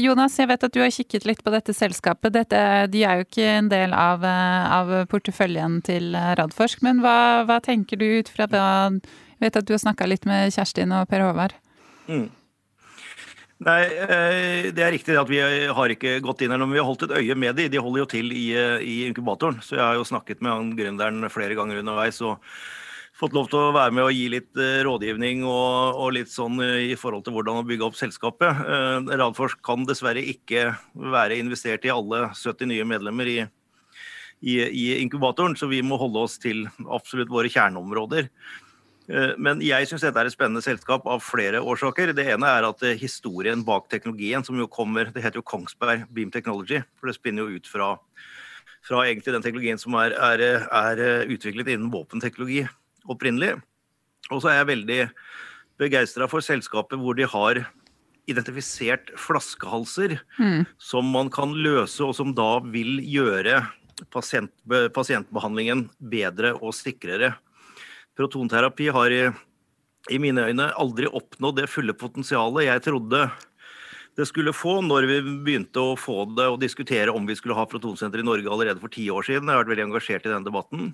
Jonas, 0.00 0.36
jeg 0.38 0.48
vet 0.50 0.64
at 0.66 0.74
du 0.74 0.80
har 0.82 0.92
kikket 0.92 1.24
litt 1.28 1.42
på 1.44 1.52
dette 1.54 1.72
selskapet. 1.76 2.34
Dette, 2.34 2.60
de 2.92 3.04
er 3.06 3.20
jo 3.20 3.26
ikke 3.26 3.48
en 3.56 3.70
del 3.72 3.94
av, 3.96 4.24
eh, 4.26 4.72
av 4.78 4.94
porteføljen 5.08 5.80
til 5.86 6.12
Radforsk, 6.12 6.82
men 6.84 7.00
hva, 7.04 7.44
hva, 7.48 7.60
tenker 7.64 8.00
du 8.00 8.06
ut 8.20 8.28
fra 8.28 8.46
hva 8.50 8.64
Jeg 9.34 9.50
vet 9.50 9.56
at 9.58 9.66
du 9.66 9.74
har 9.74 9.82
snakka 9.82 10.06
litt 10.06 10.24
med 10.30 10.52
Kjerstin 10.54 10.92
og 10.94 11.08
Per 11.10 11.20
Håvard. 11.20 11.52
Mm. 12.06 12.28
Nei, 13.64 13.82
eh, 13.86 14.70
det 14.74 14.82
er 14.82 14.92
riktig 14.92 15.16
at 15.16 15.30
vi 15.30 15.38
har 15.40 15.92
ikke 15.92 16.18
gått 16.24 16.42
inn 16.44 16.52
her, 16.52 16.60
men 16.60 16.72
vi 16.74 16.80
har 16.80 16.88
holdt 16.88 17.06
et 17.06 17.16
øye 17.16 17.36
med 17.38 17.56
de. 17.56 17.68
De 17.72 17.80
holder 17.80 18.02
jo 18.02 18.06
til 18.10 18.32
i, 18.34 18.46
eh, 18.52 18.82
i 18.82 18.96
inkubatoren. 19.08 19.60
Så 19.62 19.76
jeg 19.78 19.84
har 19.84 19.94
jo 19.94 20.04
snakket 20.04 20.42
med 20.42 20.52
han 20.52 20.72
gründeren 20.76 21.30
flere 21.30 21.54
ganger 21.54 21.80
underveis. 21.80 22.20
og 22.20 22.40
fått 23.18 23.34
lov 23.34 23.48
til 23.50 23.60
å 23.60 23.74
være 23.74 23.94
med 23.94 24.06
og 24.08 24.14
gi 24.14 24.24
litt 24.32 24.58
eh, 24.60 24.82
rådgivning 24.86 25.44
og, 25.46 26.00
og, 26.00 26.08
litt 26.16 26.32
sånn 26.32 26.58
eh, 26.64 26.90
i 26.90 26.96
forhold 26.98 27.26
til 27.26 27.36
hvordan 27.36 27.60
å 27.60 27.66
bygge 27.66 27.86
opp 27.86 27.98
selskapet. 27.98 28.64
Eh, 28.66 29.14
Radforsk 29.20 29.62
kan 29.64 29.86
dessverre 29.88 30.24
ikke 30.34 30.72
være 31.14 31.38
investert 31.38 31.86
i 31.86 31.94
alle 31.94 32.26
70 32.34 32.72
nye 32.72 32.86
medlemmer 32.88 33.30
i, 33.30 33.38
i, 34.42 34.58
i 34.66 34.84
inkubatoren, 34.98 35.54
så 35.58 35.70
vi 35.70 35.82
må 35.86 35.98
holde 36.00 36.26
oss 36.26 36.36
til 36.42 36.66
absolutt 36.84 37.32
våre 37.32 37.50
kjerneområder. 37.52 38.30
Men 39.36 39.58
jeg 39.60 39.84
syns 39.84 40.00
dette 40.00 40.16
er 40.16 40.30
et 40.30 40.32
spennende 40.32 40.62
selskap 40.64 41.04
av 41.12 41.20
flere 41.20 41.58
årsaker. 41.60 42.14
Det 42.16 42.24
ene 42.32 42.48
er 42.48 42.64
at 42.64 42.80
historien 42.96 43.60
bak 43.60 43.90
teknologien, 43.92 44.40
som 44.46 44.56
jo 44.56 44.64
kommer 44.64 45.10
Det 45.12 45.20
heter 45.20 45.42
jo 45.42 45.44
Kongsberg 45.44 46.06
Beam 46.08 46.30
Technology, 46.32 46.80
for 46.96 47.10
det 47.10 47.18
spinner 47.18 47.44
jo 47.44 47.60
ut 47.60 47.68
fra, 47.68 47.90
fra 48.88 49.02
egentlig 49.04 49.34
den 49.36 49.44
teknologien 49.44 49.82
som 49.82 49.98
er, 50.00 50.16
er, 50.16 50.64
er 50.64 51.28
utviklet 51.36 51.68
innen 51.74 51.92
våpenteknologi 51.92 52.64
opprinnelig. 53.10 53.56
Og 54.32 54.42
så 54.42 54.50
er 54.50 54.60
jeg 54.60 54.70
veldig 54.72 55.00
begeistra 55.80 56.28
for 56.30 56.44
selskapet 56.44 57.00
hvor 57.00 57.16
de 57.18 57.26
har 57.28 57.64
identifisert 58.30 59.10
flaskehalser 59.20 60.16
mm. 60.38 60.64
som 60.80 61.08
man 61.12 61.30
kan 61.32 61.52
løse, 61.52 62.00
og 62.04 62.14
som 62.16 62.32
da 62.36 62.56
vil 62.64 63.02
gjøre 63.04 63.60
pasient, 64.14 64.52
pasientbehandlingen 64.96 65.88
bedre 65.98 66.54
og 66.56 66.72
sikrere. 66.76 67.34
Protonterapi 68.16 68.88
har 68.94 69.12
i, 69.12 69.24
i 70.14 70.20
mine 70.22 70.46
øyne 70.48 70.70
aldri 70.80 71.10
oppnådd 71.10 71.60
det 71.60 71.68
fulle 71.72 71.96
potensialet 71.98 72.70
jeg 72.70 72.86
trodde 72.86 73.26
det 74.14 74.28
skulle 74.30 74.54
få 74.54 74.78
når 74.84 75.08
vi 75.10 75.16
begynte 75.42 75.82
å 75.82 75.96
få 75.98 76.22
det 76.36 76.46
og 76.52 76.60
diskutere 76.62 77.10
om 77.10 77.24
vi 77.26 77.34
skulle 77.34 77.56
ha 77.58 77.66
protonsenter 77.66 78.22
i 78.22 78.26
Norge 78.26 78.50
allerede 78.50 78.78
for 78.82 78.92
ti 78.94 79.08
år 79.10 79.26
siden. 79.26 79.48
Jeg 79.48 79.56
har 79.56 79.64
vært 79.64 79.72
veldig 79.72 79.86
engasjert 79.88 80.28
i 80.28 80.30
den 80.30 80.46
debatten. 80.46 80.92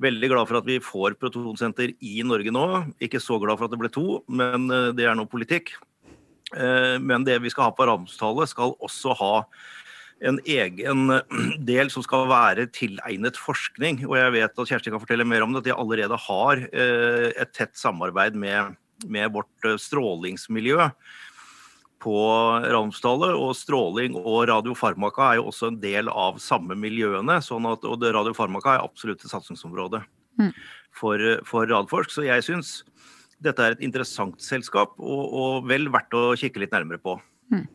Veldig 0.00 0.30
glad 0.32 0.48
for 0.48 0.60
at 0.60 0.68
vi 0.68 0.78
får 0.80 1.18
protonsenter 1.20 1.92
i 2.00 2.22
Norge 2.24 2.52
nå. 2.54 2.66
Ikke 3.04 3.20
så 3.20 3.36
glad 3.42 3.60
for 3.60 3.68
at 3.68 3.74
det 3.74 3.80
ble 3.82 3.90
to, 3.92 4.22
men 4.32 4.70
eh, 4.72 4.88
det 4.96 5.04
er 5.04 5.18
nå 5.18 5.26
politikk. 5.28 5.74
Eh, 6.56 6.96
men 7.02 7.26
det 7.26 7.36
vi 7.44 7.52
skal 7.52 7.68
ha 7.68 7.74
på 7.76 7.84
Ramstallet, 7.88 8.48
skal 8.52 8.72
også 8.80 9.14
ha 9.20 9.34
en 10.24 10.40
egen 10.48 11.16
eh, 11.18 11.38
del 11.72 11.92
som 11.92 12.04
skal 12.06 12.30
være 12.32 12.70
tilegnet 12.72 13.36
forskning. 13.40 14.06
Og 14.08 14.16
jeg 14.16 14.36
vet 14.38 14.62
at 14.64 14.72
Kjersti 14.72 14.94
kan 14.94 15.04
fortelle 15.04 15.28
mer 15.28 15.44
om 15.44 15.52
det, 15.52 15.66
at 15.66 15.68
de 15.68 15.76
allerede 15.76 16.20
har 16.28 16.64
et 16.70 17.56
tett 17.56 17.76
samarbeid 17.76 18.38
med, 18.40 18.78
med 19.04 19.36
vårt 19.36 19.74
strålingsmiljø 19.84 20.88
på 22.00 22.16
Ramsdallet. 22.64 23.36
Og 23.36 23.54
stråling 23.58 24.16
og 24.18 24.46
radiofarmaka 24.50 25.30
er 25.30 25.40
jo 25.40 25.48
også 25.50 25.70
en 25.70 25.80
del 25.82 26.10
av 26.12 26.40
samme 26.42 26.76
miljøene. 26.78 27.40
sånn 27.44 27.68
at, 27.70 27.84
og 27.84 28.02
radiofarmaka 28.02 28.76
er 28.76 28.86
absolutt 28.86 29.24
et 29.24 29.32
satsingsområde 29.32 30.02
mm. 30.40 30.52
for, 30.96 31.26
for, 31.48 31.68
Radforsk. 31.70 32.14
Så 32.14 32.26
jeg 32.28 32.46
syns 32.46 32.80
dette 33.40 33.64
er 33.64 33.76
et 33.76 33.84
interessant 33.84 34.40
selskap, 34.44 34.96
og, 35.00 35.20
og, 35.32 35.68
vel 35.68 35.88
verdt 35.92 36.16
å 36.16 36.24
kikke 36.36 36.60
litt 36.60 36.74
nærmere 36.76 37.00
på. 37.00 37.16
Mm. 37.52 37.68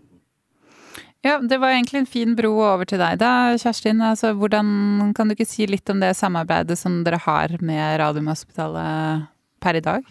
Ja, 1.25 1.39
Det 1.41 1.58
var 1.58 1.74
egentlig 1.74 2.03
en 2.03 2.10
fin 2.10 2.36
bro 2.38 2.51
over 2.62 2.86
til 2.86 3.01
deg 3.01 3.17
da, 3.17 3.55
Kjerstin. 3.58 4.03
Altså, 4.05 4.36
hvordan, 4.38 5.13
kan 5.17 5.27
du 5.27 5.34
ikke 5.34 5.50
si 5.50 5.65
litt 5.65 5.89
om 5.89 6.03
det 6.03 6.13
samarbeidet 6.20 6.77
som 6.77 7.00
dere 7.05 7.17
har 7.24 7.58
med 7.65 7.98
Radiumhospitalet 8.01 9.25
per 9.65 9.79
i 9.79 9.82
dag? 9.82 10.05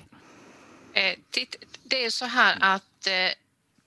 Eh, 0.98 1.14
det 1.30 2.00
er 2.00 2.10
så 2.10 2.26
her 2.30 2.58
at 2.62 3.10
eh, 3.10 3.38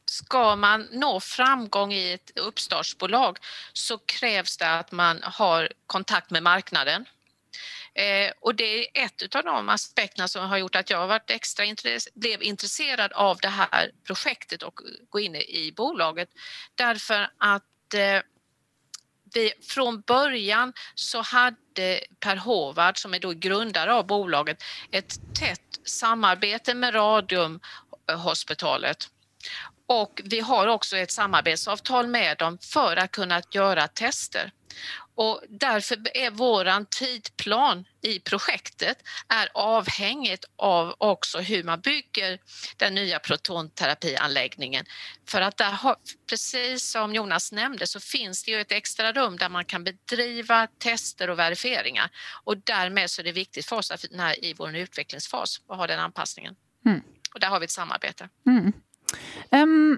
ska 0.09 0.55
man 0.55 0.87
nå 0.91 1.19
framgång 1.19 1.93
i 1.93 2.13
ett 2.13 2.39
uppstartsbolag 2.39 3.37
så 3.73 3.97
krävs 3.97 4.57
det 4.57 4.69
att 4.69 4.91
man 4.91 5.19
har 5.23 5.69
kontakt 5.87 6.29
med 6.29 6.43
marknaden. 6.43 7.05
Eh, 7.93 8.31
och 8.39 8.55
det 8.55 8.63
är 8.63 9.05
ett 9.05 9.35
av 9.35 9.43
de 9.43 9.69
aspekterna 9.69 10.27
som 10.27 10.49
har 10.49 10.57
gjort 10.57 10.75
att 10.75 10.89
jag 10.89 11.07
varit 11.07 11.31
extra 11.31 11.65
intress 11.65 12.07
blev 12.13 12.43
intresserad 12.43 13.11
av 13.11 13.37
det 13.37 13.47
här 13.47 13.91
projektet 14.03 14.63
och 14.63 14.79
gå 15.09 15.19
in 15.19 15.35
i 15.35 15.73
bolaget. 15.77 16.29
Därför 16.75 17.29
att 17.37 17.93
eh, 17.93 18.21
vi, 19.33 19.53
från 19.61 20.01
början 20.01 20.73
så 20.95 21.21
hade 21.21 21.99
Per 22.19 22.35
Håvard, 22.35 22.97
som 22.97 23.13
är 23.13 23.19
då 23.19 23.31
grundare 23.31 23.93
av 23.93 24.07
bolaget, 24.07 24.63
ett 24.91 25.35
tätt 25.39 25.79
samarbete 25.83 26.73
med 26.73 26.95
Radiumhospitalet. 26.95 29.09
Och 29.88 30.22
vi 30.24 30.39
har 30.39 30.67
också 30.67 30.98
ett 30.98 31.12
samarbetsavtal 31.12 32.08
med 32.08 32.38
dem 32.38 32.58
för 32.62 32.98
att 32.98 33.12
kunna 33.12 33.41
göra 33.51 33.88
tester. 33.88 34.51
Och 35.15 35.44
därför 35.50 36.17
är 36.17 36.32
våran 36.32 36.86
tidplan 36.86 37.86
i 38.01 38.20
projektet 38.20 38.98
är 39.27 39.50
avhängigt 39.53 40.46
av 40.56 40.96
också 40.98 41.39
hur 41.39 41.63
man 41.63 41.82
bygger 41.82 42.39
den 42.77 42.96
nya 42.96 43.20
protonterapianläggningen. 43.20 44.86
För 45.27 45.41
att 45.41 45.58
där 45.58 45.72
har, 45.72 45.96
precis 46.29 46.91
som 46.91 47.15
Jonas 47.15 47.51
nämnde 47.51 47.88
så 47.88 48.00
finns 48.00 48.44
det 48.44 48.51
ju 48.51 48.62
ett 48.62 48.72
extra 48.72 49.12
rum 49.12 49.38
där 49.38 49.50
man 49.50 49.65
kan 49.65 49.84
bedriva 49.84 50.67
tester 50.67 51.29
och 51.29 51.39
verifieringar 51.39 52.10
och 52.44 52.58
därmed 52.58 53.12
så 53.12 53.22
är 53.22 53.24
det 53.24 53.32
viktigt 53.32 53.65
för 53.65 53.75
oss 53.75 53.91
att 53.91 54.06
när, 54.12 54.46
i 54.46 54.53
vår 54.53 54.75
utvecklingsfas 54.75 55.62
att 55.67 55.77
ha 55.77 55.88
den 55.88 56.00
anpassningen. 56.00 56.56
Mm. 56.86 57.01
Och 57.34 57.39
där 57.39 57.48
har 57.48 57.60
vi 57.60 57.63
ett 57.63 57.72
samarbete. 57.72 58.29
Mm. 58.48 58.74
Um, 59.51 59.97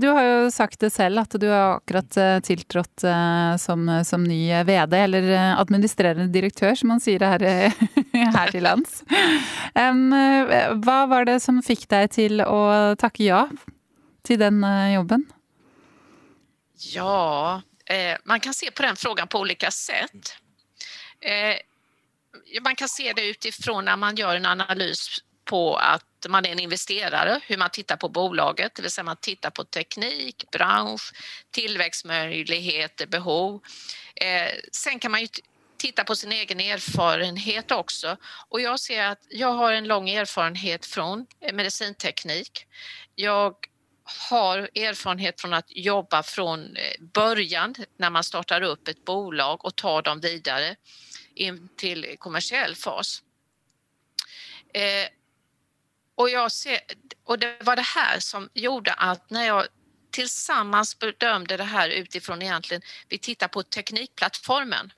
du 0.00 0.08
har 0.08 0.24
jo 0.24 0.50
sagt 0.50 0.80
det 0.80 0.90
selv, 0.90 1.20
at 1.22 1.36
du 1.38 1.46
har 1.50 1.76
akkurat 1.76 2.16
eh, 2.18 2.38
tiltrådt 2.42 3.04
eh, 3.06 3.54
som, 3.60 3.84
som, 4.04 4.24
ny 4.24 4.48
eh, 4.50 4.64
VD, 4.66 4.96
eller 4.96 5.22
administrerande 5.22 5.60
administrerende 5.62 6.32
direktør, 6.34 6.74
som 6.74 6.92
man 6.94 7.02
sier 7.04 7.22
her, 7.22 7.44
her 8.12 8.50
til 8.54 8.64
lands. 8.64 9.02
Um, 9.76 10.08
hva 10.82 11.00
var 11.10 11.28
det 11.28 11.38
som 11.44 11.60
fikk 11.62 11.86
deg 11.92 12.10
til 12.16 12.42
å 12.42 12.94
takke 12.98 13.28
ja 13.28 13.44
till 14.26 14.40
den 14.40 14.64
jobben? 14.94 15.28
Ja, 16.78 17.62
eh, 17.86 18.16
man 18.24 18.40
kan 18.40 18.54
se 18.54 18.70
på 18.70 18.82
den 18.82 18.96
frågan 18.96 19.28
på 19.28 19.38
olika 19.38 19.70
sätt. 19.70 20.36
Eh, 21.20 21.56
man 22.62 22.76
kan 22.76 22.88
se 22.88 23.12
det 23.12 23.26
utifrån 23.26 23.84
när 23.84 23.96
man 23.96 24.16
gör 24.16 24.36
en 24.36 24.46
analys 24.46 25.08
på 25.44 25.76
att 25.76 26.04
man 26.28 26.46
är 26.46 26.52
en 26.52 26.58
investerare, 26.58 27.40
hur 27.46 27.56
man 27.56 27.70
tittar 27.70 27.96
på 27.96 28.08
bolaget, 28.08 28.74
det 28.74 28.82
vill 28.82 28.90
säga 28.90 29.04
man 29.04 29.16
tittar 29.16 29.50
på 29.50 29.64
teknik, 29.64 30.44
bransch, 30.52 31.12
tillväxtmöjligheter, 31.50 33.06
behov. 33.06 33.62
Eh, 34.14 34.52
sen 34.72 34.98
kan 34.98 35.10
man 35.10 35.20
ju 35.20 35.28
titta 35.76 36.04
på 36.04 36.16
sin 36.16 36.32
egen 36.32 36.60
erfarenhet 36.60 37.70
också 37.70 38.16
och 38.48 38.60
jag 38.60 38.80
ser 38.80 39.04
att 39.04 39.26
jag 39.28 39.52
har 39.52 39.72
en 39.72 39.88
lång 39.88 40.10
erfarenhet 40.10 40.86
från 40.86 41.26
eh, 41.40 41.54
medicinteknik. 41.54 42.66
Jag 43.14 43.54
har 44.30 44.58
erfarenhet 44.58 45.40
från 45.40 45.52
att 45.52 45.66
jobba 45.68 46.22
från 46.22 46.76
eh, 46.76 47.00
början 47.00 47.74
när 47.96 48.10
man 48.10 48.24
startar 48.24 48.62
upp 48.62 48.88
ett 48.88 49.04
bolag 49.04 49.64
och 49.64 49.76
tar 49.76 50.02
dem 50.02 50.20
vidare 50.20 50.76
in 51.34 51.68
till 51.76 52.16
kommersiell 52.18 52.74
fas. 52.76 53.22
Eh, 54.74 55.08
och, 56.18 56.30
jag 56.30 56.52
ser, 56.52 56.80
och 57.24 57.38
det 57.38 57.56
var 57.60 57.76
det 57.76 57.82
här 57.82 58.20
som 58.20 58.48
gjorde 58.54 58.92
att 58.92 59.30
när 59.30 59.46
jag 59.46 59.66
tillsammans 60.10 60.98
bedömde 60.98 61.56
det 61.56 61.64
här 61.64 61.88
utifrån 61.88 62.42
egentligen, 62.42 62.82
vi 63.08 63.18
tittar 63.18 63.48
på 63.48 63.62
teknikplattformen, 63.62 64.92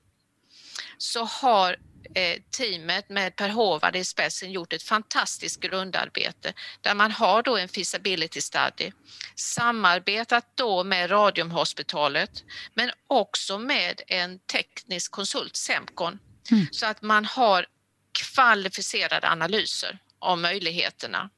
så 0.98 1.24
har 1.24 1.76
eh, 2.14 2.42
teamet 2.50 3.08
med 3.08 3.36
Per 3.36 3.48
Håvard 3.48 3.96
i 3.96 4.04
spetsen 4.04 4.52
gjort 4.52 4.72
ett 4.72 4.82
fantastiskt 4.82 5.60
grundarbete 5.60 6.52
där 6.80 6.94
man 6.94 7.10
har 7.10 7.42
då 7.42 7.56
en 7.56 7.68
feasibility 7.68 8.40
study, 8.40 8.92
samarbetat 9.34 10.46
då 10.54 10.84
med 10.84 11.10
Radiumhospitalet 11.10 12.44
men 12.74 12.90
också 13.06 13.58
med 13.58 14.02
en 14.06 14.38
teknisk 14.38 15.12
konsult, 15.12 15.56
Semcon, 15.56 16.18
mm. 16.50 16.66
så 16.72 16.86
att 16.86 17.02
man 17.02 17.24
har 17.24 17.66
kvalificerade 18.12 19.28
analyser 19.28 19.98
av 20.20 20.38
möjligheterna. 20.38 21.30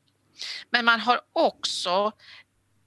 Men 0.71 0.85
man 0.85 1.01
har 1.01 1.21
också 1.33 2.13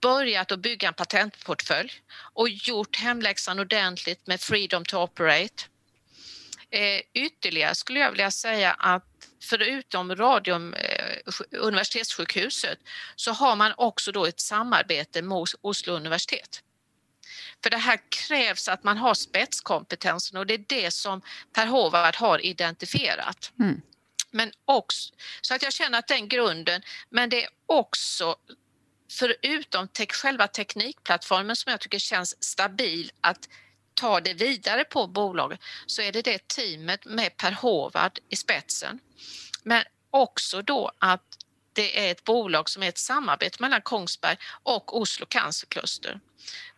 börjat 0.02 0.52
att 0.52 0.60
bygga 0.60 0.88
en 0.88 0.94
patentportfölj 0.94 1.92
och 2.34 2.50
gjort 2.50 2.96
hemläxan 2.96 3.60
ordentligt 3.60 4.28
med 4.28 4.42
Freedom 4.42 4.86
to 4.86 4.98
Operate. 4.98 5.64
Eh, 6.70 7.02
ytterligare 7.14 7.76
skulle 7.76 8.00
jag 8.00 8.12
vilja 8.12 8.32
säga 8.32 8.74
att 8.74 9.04
förutom 9.42 10.16
Radium 10.16 10.74
eh, 10.74 11.34
universitetssjukhuset 11.52 12.80
så 13.16 13.32
har 13.32 13.56
man 13.56 13.74
också 13.78 14.12
då 14.12 14.26
ett 14.26 14.40
samarbete 14.40 15.22
med 15.22 15.46
Oslo 15.62 15.94
universitet. 15.94 16.62
För 17.64 17.70
det 17.70 17.78
här 17.78 18.00
krävs 18.10 18.68
att 18.68 18.84
man 18.84 18.98
har 18.98 19.14
spetskompetensen 19.14 20.38
och 20.38 20.46
det 20.46 20.54
är 20.54 20.66
det 20.68 20.92
som 20.92 21.22
Per 21.54 21.66
Håvard 21.66 22.16
har 22.16 22.46
identifierat. 22.46 23.52
Mm. 23.60 23.82
Men 24.36 24.52
också, 24.66 25.14
så 25.42 25.54
att 25.54 25.64
jag 25.64 25.74
känner 25.74 26.00
att 26.00 26.08
den 26.08 26.28
grunden, 26.28 26.82
men 27.10 27.30
det 27.30 27.44
är 27.44 27.50
också 27.66 28.36
förutom 29.12 29.88
te 29.88 30.06
själva 30.06 30.48
teknikplattformen 30.48 31.56
som 31.56 31.72
jag 31.72 31.82
tycker 31.82 32.00
känns 32.00 32.44
stabil 32.44 33.12
att 33.22 33.50
ta 33.94 34.20
det 34.20 34.34
vidare 34.34 34.84
på 34.84 35.08
bolaget 35.08 35.60
så 35.86 36.02
är 36.02 36.12
det 36.12 36.22
det 36.22 36.48
teamet 36.48 37.06
med 37.06 37.38
Per 37.38 37.52
Håvard 37.52 38.20
i 38.30 38.36
spetsen. 38.36 39.00
Men 39.64 39.84
också 40.12 40.62
då 40.62 40.92
att 41.00 41.38
det 41.74 42.08
är 42.08 42.12
ett 42.12 42.24
bolag 42.24 42.70
som 42.70 42.84
är 42.84 42.90
ett 42.90 42.98
samarbete 42.98 43.58
mellan 43.60 43.82
Kongsberg 43.82 44.38
och 44.64 44.98
Oslo 44.98 45.26
Cancerkluster. 45.26 46.20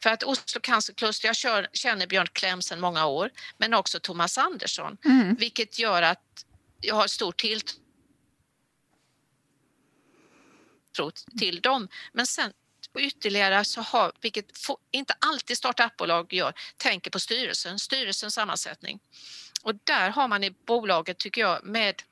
För 0.03 0.09
att 0.09 0.23
Oslo 0.23 0.61
Cancerkluster, 0.61 1.27
jag 1.27 1.35
kör, 1.35 1.67
känner 1.73 2.07
Björn 2.07 2.27
Kläm 2.33 2.61
sedan 2.61 2.79
många 2.79 3.05
år, 3.05 3.31
men 3.57 3.73
också 3.73 3.99
Thomas 3.99 4.37
Andersson, 4.37 4.97
mm. 5.05 5.35
vilket 5.35 5.79
gör 5.79 6.01
att 6.01 6.45
jag 6.81 6.95
har 6.95 7.07
stor 7.07 7.31
tilltro 7.31 7.81
till 11.39 11.61
dem. 11.61 11.87
Men 12.13 12.25
sen 12.25 12.53
ytterligare 12.99 13.65
så 13.65 13.81
har, 13.81 14.11
vilket 14.21 14.45
inte 14.91 15.15
alltid 15.19 15.57
startupbolag 15.57 16.33
gör, 16.33 16.53
tänker 16.77 17.11
på 17.11 17.19
styrelsen, 17.19 17.79
styrelsens 17.79 18.33
sammansättning. 18.33 18.99
Och 19.61 19.75
där 19.83 20.09
har 20.09 20.27
man 20.27 20.43
i 20.43 20.51
bolaget, 20.51 21.17
tycker 21.17 21.41
jag, 21.41 21.65
med 21.65 22.03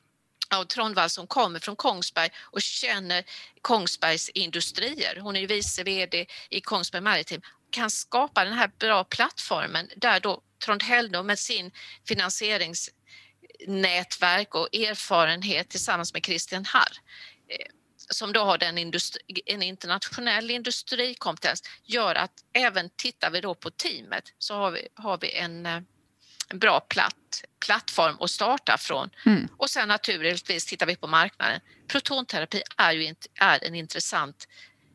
av 0.49 0.63
Trondvall 0.63 1.10
som 1.10 1.28
kommer 1.28 1.60
från 1.60 1.75
Kongsberg 1.75 2.30
och 2.41 2.62
känner 2.62 3.23
Kongsbergs 3.62 4.30
industrier. 4.30 5.19
Hon 5.19 5.36
är 5.36 5.39
ju 5.39 5.47
vice 5.47 5.84
VD 5.84 6.25
i 6.49 6.62
Kongsberg 6.62 7.01
Maritim 7.01 7.41
kan 7.75 7.91
skapa 7.91 8.45
den 8.45 8.54
här 8.54 8.71
bra 8.80 9.04
plattformen 9.04 9.89
där 9.95 10.19
då 10.19 10.41
Trondheim 10.65 11.25
med 11.25 11.39
sin 11.39 11.71
finansierings 12.08 12.89
nätverk 13.68 14.56
och 14.56 14.76
erfarenhet 14.76 15.70
tillsammans 15.70 16.13
med 16.13 16.26
Christian 16.26 16.65
Harr 16.65 16.98
eh, 17.50 17.68
som 18.10 18.34
då 18.34 18.44
har 18.44 18.58
den 18.58 18.78
industri, 18.78 19.22
en 19.46 19.62
internationell 19.62 20.52
industrikompetens 20.52 21.63
gör 21.84 22.15
att 22.15 22.32
även 22.54 22.89
tittar 22.96 23.32
vi 23.32 23.41
då 23.41 23.56
på 23.56 23.70
teamet 23.70 24.24
så 24.39 24.56
har 24.56 24.72
vi, 24.72 24.88
har 24.94 25.18
vi 25.18 25.34
en, 25.34 25.65
eh, 25.65 25.82
en 26.50 26.60
bra 26.60 26.80
platt, 26.80 27.44
plattform 27.65 28.18
att 28.20 28.32
starta 28.32 28.78
från. 28.78 29.10
Mm. 29.26 29.48
Och 29.58 29.70
sen 29.70 29.88
naturligtvis 29.88 30.65
tittar 30.65 30.86
vi 30.86 30.96
på 30.96 31.08
marknaden. 31.08 31.60
Protonterapi 31.88 32.62
är 32.78 32.94
ju 32.94 33.15
är 33.36 33.63
en 33.63 33.76
intressant 33.76 34.48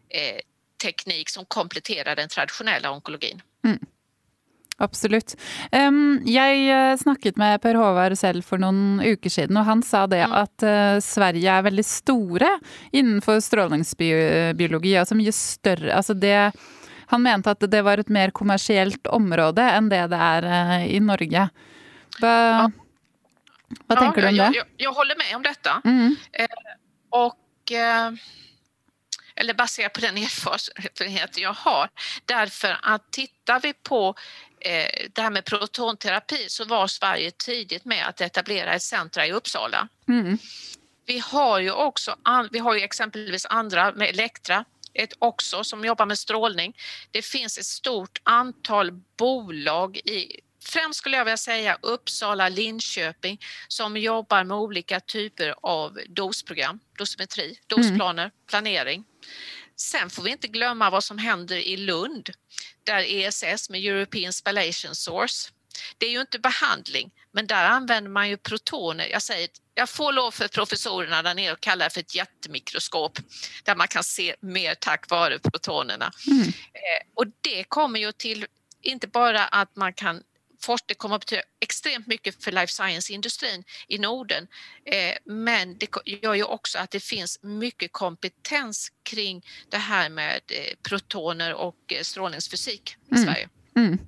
eh, 0.08 0.40
teknik 0.82 1.30
som 1.30 1.44
kompletterar 1.44 2.16
den 2.16 2.28
traditionella 2.28 2.90
onkologin. 2.90 3.42
Mm. 3.64 3.78
Absolutt. 4.80 5.34
Jeg 5.70 6.60
eh, 6.72 6.96
snakket 6.96 7.36
med 7.40 7.60
Per 7.60 7.76
Håvard 7.76 8.16
selv 8.18 8.46
for 8.46 8.62
noen 8.62 9.00
uker 9.04 9.32
siden, 9.32 9.58
og 9.60 9.68
han 9.68 9.84
sa 9.84 10.06
det 10.10 10.22
mm. 10.24 10.36
at 10.40 10.64
uh, 10.64 10.96
Sverige 11.04 11.52
er 11.52 11.66
veldig 11.66 11.84
store 11.84 12.50
innenfor 12.90 13.42
strålingsbiologi. 13.44 14.94
Altså 14.96 15.18
mye 15.18 15.34
større 15.36 15.92
Altså 15.96 16.14
det 16.16 16.52
Han 17.10 17.22
mente 17.22 17.50
at 17.50 17.64
det 17.68 17.80
var 17.84 17.98
et 17.98 18.08
mer 18.08 18.30
kommersielt 18.30 19.08
område 19.10 19.64
enn 19.66 19.88
det 19.92 20.04
det 20.12 20.20
er 20.30 20.48
uh, 20.48 20.78
i 20.86 21.00
Norge. 21.04 21.48
Hva, 22.20 22.34
ja. 22.34 22.66
hva 23.86 23.96
tenker 23.96 24.22
ja, 24.22 24.30
du 24.30 24.30
om 24.30 24.36
det? 24.36 24.58
Jag, 24.58 24.66
jag 24.76 24.92
håller 24.92 25.16
med 25.18 25.36
om 25.36 25.42
detta. 25.42 25.80
Mm. 25.84 26.16
Eh, 26.32 26.46
och 27.10 27.72
eh, 27.72 28.12
eller 29.36 29.54
baserat 29.54 29.92
på 29.92 30.00
den 30.00 30.16
erfarenhet 30.16 31.38
jag 31.38 31.52
har. 31.52 31.88
Därför 32.24 32.76
att 32.82 33.10
tittar 33.10 33.60
vi 33.60 33.72
på 33.72 34.08
eh, 34.08 34.49
det 35.14 35.22
här 35.22 35.30
med 35.30 35.44
protonterapi 35.44 36.44
så 36.48 36.64
var 36.64 36.86
Sverige 36.86 37.30
tidigt 37.30 37.84
med 37.84 38.08
att 38.08 38.20
etablera 38.20 38.74
ett 38.74 38.82
centra 38.82 39.26
i 39.26 39.32
Uppsala. 39.32 39.88
Mm. 40.08 40.38
Vi 41.06 41.18
har 41.18 41.60
ju 41.60 41.70
också 41.70 42.16
vi 42.50 42.58
har 42.58 42.74
ju 42.74 42.80
exempelvis 42.80 43.46
andra 43.46 43.92
med 43.92 44.08
Elektra 44.08 44.64
ett 44.94 45.12
också 45.18 45.64
som 45.64 45.84
jobbar 45.84 46.06
med 46.06 46.18
strålning. 46.18 46.76
Det 47.10 47.22
finns 47.22 47.58
ett 47.58 47.66
stort 47.66 48.20
antal 48.22 48.92
bolag 49.16 49.96
i 49.96 50.40
främst 50.64 50.98
skulle 50.98 51.16
jag 51.16 51.24
vilja 51.24 51.36
säga 51.36 51.78
Uppsala, 51.82 52.48
Linköping 52.48 53.40
som 53.68 53.96
jobbar 53.96 54.44
med 54.44 54.56
olika 54.56 55.00
typer 55.00 55.54
av 55.62 55.98
dosprogram, 56.08 56.80
dosimetri, 56.98 57.58
dosplaner, 57.66 58.22
mm. 58.22 58.32
planering. 58.48 59.04
Sen 59.80 60.10
får 60.10 60.22
vi 60.22 60.30
inte 60.30 60.48
glömma 60.48 60.90
vad 60.90 61.04
som 61.04 61.18
händer 61.18 61.56
i 61.56 61.76
Lund 61.76 62.30
där 62.84 63.04
ESS 63.08 63.70
med 63.70 63.84
European 63.84 64.32
Spallation 64.32 64.94
Source. 64.94 65.50
Det 65.98 66.06
är 66.06 66.10
ju 66.10 66.20
inte 66.20 66.38
behandling, 66.38 67.10
men 67.32 67.46
där 67.46 67.64
använder 67.64 68.10
man 68.10 68.28
ju 68.28 68.36
protoner. 68.36 69.06
Jag 69.06 69.22
säger, 69.22 69.48
jag 69.74 69.88
får 69.88 70.12
lov 70.12 70.30
för 70.30 70.48
professorerna 70.48 71.22
där 71.22 71.34
nere 71.34 71.52
att 71.52 71.60
kalla 71.60 71.84
det 71.84 71.90
för 71.90 72.00
ett 72.00 72.14
jättemikroskop 72.14 73.18
där 73.64 73.76
man 73.76 73.88
kan 73.88 74.04
se 74.04 74.34
mer 74.40 74.74
tack 74.74 75.10
vare 75.10 75.38
protonerna. 75.38 76.12
Mm. 76.26 76.48
Eh, 76.48 77.06
och 77.14 77.26
det 77.40 77.64
kommer 77.64 78.00
ju 78.00 78.12
till 78.12 78.46
inte 78.82 79.06
bara 79.06 79.46
att 79.46 79.76
man 79.76 79.92
kan 79.92 80.22
forskning 80.60 80.96
kommer 80.96 81.16
att 81.16 81.20
betyda 81.20 81.42
extremt 81.60 82.06
mycket 82.06 82.44
för 82.44 82.52
life 82.52 82.72
science-industrin 82.72 83.64
i 83.88 83.98
Norden. 83.98 84.46
Eh, 84.84 85.32
men 85.32 85.78
det 85.78 85.88
gör 86.04 86.34
ju 86.34 86.44
också 86.44 86.78
att 86.78 86.90
det 86.90 87.00
finns 87.00 87.38
mycket 87.42 87.92
kompetens 87.92 88.92
kring 89.02 89.42
det 89.68 89.76
här 89.76 90.08
med 90.08 90.40
eh, 90.48 90.74
protoner 90.88 91.54
och 91.54 91.92
eh, 91.92 92.02
strålningsfysik 92.02 92.96
i 93.10 93.14
mm. 93.14 93.24
Sverige. 93.24 93.48
Mm. 93.76 93.98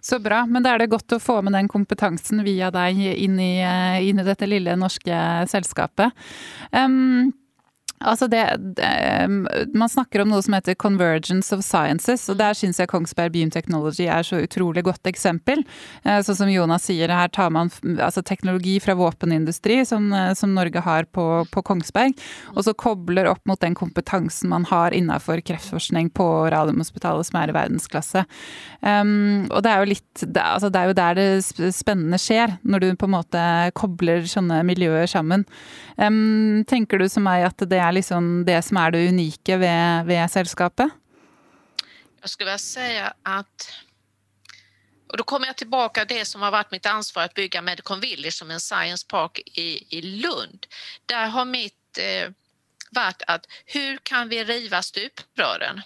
Så 0.00 0.18
bra. 0.18 0.46
Men 0.46 0.62
da 0.62 0.74
er 0.74 0.78
det 0.78 0.92
godt 0.92 1.12
å 1.12 1.20
få 1.20 1.42
med 1.42 1.52
den 1.52 1.68
kompetansen 1.68 2.42
via 2.44 2.70
deg 2.72 2.98
inn 2.98 3.38
i, 3.40 3.60
inn 4.04 4.20
i 4.20 4.24
dette 4.24 4.48
lille 4.48 4.76
norske 4.76 5.16
selskapet. 5.48 6.12
Um, 6.72 7.32
Altså 8.02 8.26
det, 8.28 8.42
det, 8.76 8.84
ehm, 8.84 9.44
man 9.74 9.88
snakker 9.88 10.22
om 10.22 10.32
noe 10.32 10.42
som 10.44 10.56
heter 10.56 10.76
convergence 10.78 11.54
of 11.54 11.62
sciences, 11.64 12.26
og 12.28 12.38
der 12.40 12.56
syns 12.56 12.80
jeg 12.80 12.90
Kongsberg 12.90 13.32
Beam 13.32 13.52
Technology 13.54 14.08
er 14.10 14.26
så 14.26 14.40
utrolig 14.44 14.84
godt 14.84 15.06
eksempel. 15.08 15.62
Eh, 16.02 16.20
sånn 16.26 16.38
som 16.42 16.50
Jonas 16.52 16.88
sier, 16.90 17.08
her 17.08 17.30
tar 17.32 17.52
man 17.54 17.70
altså 17.94 18.24
teknologi 18.26 18.76
fra 18.82 18.96
våpenindustri, 18.98 19.80
som, 19.88 20.10
eh, 20.12 20.32
som 20.36 20.52
Norge 20.56 20.82
har 20.84 21.08
på, 21.14 21.46
på, 21.50 21.64
Kongsberg, 21.64 22.18
og 22.52 22.66
så 22.66 22.74
kobler 22.76 23.30
opp 23.30 23.40
mot 23.48 23.60
den 23.62 23.76
kompetansen 23.78 24.52
man 24.52 24.66
har 24.68 24.92
innafor 24.92 25.40
kreftforskning 25.40 26.10
på 26.12 26.28
Radiumhospitalet, 26.52 27.30
som 27.30 27.40
er 27.40 27.52
i 27.52 27.56
verdensklasse. 27.56 28.26
Um, 28.84 28.90
ehm, 28.90 29.46
og 29.48 29.62
det 29.64 29.70
er 29.70 29.80
jo 29.80 29.90
litt 29.94 30.24
det, 30.24 30.42
altså 30.42 30.68
det 30.72 30.80
er 30.80 30.90
jo 30.90 30.98
der 30.98 31.16
det 31.18 31.72
spennende 31.76 32.20
skjer, 32.20 32.58
når 32.62 32.84
du 32.84 32.88
på 33.00 33.08
en 33.08 33.16
måte 33.16 33.46
kobler 33.78 34.26
sånne 34.28 34.60
miljøer 34.66 35.08
sammen. 35.10 35.46
Um, 35.96 36.04
ehm, 36.04 36.64
tenker 36.68 37.00
du 37.00 37.08
som 37.08 37.24
meg 37.24 37.46
at 37.48 37.64
det 37.64 37.80
är 37.84 37.92
liksom 37.92 38.44
det 38.44 38.62
som 38.62 38.76
är 38.76 38.90
det 38.90 39.08
unika 39.08 39.56
ved, 39.56 40.06
ved 40.06 40.30
sällskapet? 40.30 40.88
Jag 42.20 42.30
skulle 42.30 42.46
vilja 42.46 42.58
säga 42.58 43.14
att 43.22 43.72
och 45.08 45.18
då 45.18 45.24
kommer 45.24 45.46
jag 45.46 45.56
tillbaka 45.56 46.04
till 46.04 46.16
det 46.16 46.24
som 46.24 46.42
har 46.42 46.50
varit 46.50 46.70
mitt 46.70 46.86
ansvar 46.86 47.22
att 47.22 47.34
bygga 47.34 47.62
Medicon 47.62 48.00
Village 48.00 48.34
som 48.34 48.50
en 48.50 48.60
science 48.60 49.06
park 49.08 49.38
i, 49.44 49.98
i 49.98 50.02
Lund. 50.02 50.66
Där 51.06 51.26
har 51.26 51.44
mitt 51.44 51.98
eh, 51.98 52.30
varit 52.90 53.22
att 53.26 53.46
hur 53.66 53.96
kan 53.96 54.28
vi 54.28 54.44
riva 54.44 54.82
stuprören? 54.82 55.82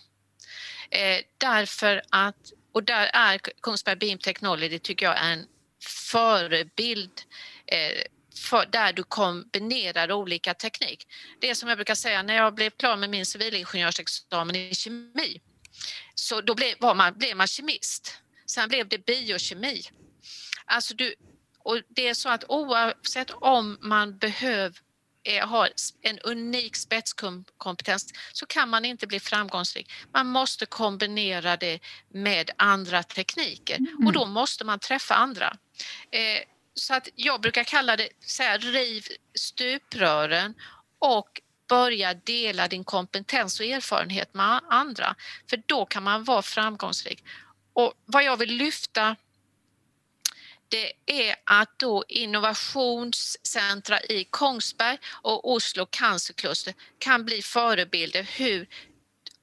Eh, 0.90 1.18
därför 1.38 2.02
att, 2.10 2.52
och 2.72 2.84
där 2.84 3.10
är 3.12 3.38
Kungsberg 3.62 3.96
Beam 3.96 4.18
Technology 4.18 4.78
tycker 4.78 5.06
jag 5.06 5.18
är 5.18 5.32
en 5.32 5.46
förebild 6.10 7.20
eh, 7.66 8.02
för, 8.38 8.66
där 8.66 8.92
du 8.92 9.02
kombinerar 9.02 10.12
olika 10.12 10.54
teknik. 10.54 11.06
Det 11.40 11.54
som 11.54 11.68
jag 11.68 11.78
brukar 11.78 11.94
säga, 11.94 12.22
när 12.22 12.34
jag 12.34 12.54
blev 12.54 12.70
klar 12.70 12.96
med 12.96 13.10
min 13.10 13.26
civilingenjörsexamen 13.26 14.56
i 14.56 14.74
kemi 14.74 15.40
så 16.14 16.40
då 16.40 16.54
blev, 16.54 16.74
var 16.80 16.94
man, 16.94 17.18
blev 17.18 17.36
man 17.36 17.46
kemist. 17.46 18.20
Sen 18.46 18.68
blev 18.68 18.88
det 18.88 19.06
biokemi. 19.06 19.82
Alltså 20.64 20.94
du, 20.94 21.14
och 21.58 21.80
det 21.88 22.08
är 22.08 22.14
så 22.14 22.28
att 22.28 22.44
oavsett 22.48 23.30
om 23.30 23.78
man 23.80 24.18
behöver 24.18 24.78
har 25.42 25.70
en 26.02 26.18
unik 26.18 26.76
spetskompetens 26.76 28.12
så 28.32 28.46
kan 28.46 28.68
man 28.68 28.84
inte 28.84 29.06
bli 29.06 29.20
framgångsrik. 29.20 29.92
Man 30.12 30.26
måste 30.26 30.66
kombinera 30.66 31.56
det 31.56 31.80
med 32.08 32.50
andra 32.56 33.02
tekniker 33.02 33.78
och 33.94 34.00
mm. 34.00 34.12
då 34.12 34.26
måste 34.26 34.64
man 34.64 34.78
träffa 34.78 35.14
andra. 35.14 35.56
Eh, 36.10 36.42
så 36.78 36.94
att 36.94 37.08
jag 37.14 37.40
brukar 37.40 37.64
kalla 37.64 37.96
det 37.96 38.08
så 38.20 38.42
här, 38.42 38.58
riv 38.58 39.06
stuprören 39.34 40.54
och 40.98 41.40
börja 41.68 42.14
dela 42.14 42.68
din 42.68 42.84
kompetens 42.84 43.60
och 43.60 43.66
erfarenhet 43.66 44.34
med 44.34 44.60
andra. 44.68 45.16
För 45.50 45.62
då 45.66 45.86
kan 45.86 46.02
man 46.02 46.24
vara 46.24 46.42
framgångsrik. 46.42 47.24
Och 47.72 47.92
vad 48.04 48.24
jag 48.24 48.36
vill 48.36 48.56
lyfta 48.56 49.16
det 50.68 50.92
är 51.06 51.36
att 51.44 51.78
då 51.78 52.04
innovationscentra 52.08 54.00
i 54.00 54.24
Kongsberg 54.24 54.98
och 55.04 55.52
Oslo 55.52 55.86
cancerkluster 55.86 56.74
kan 56.98 57.24
bli 57.24 57.42
förebilder 57.42 58.22
hur 58.22 58.68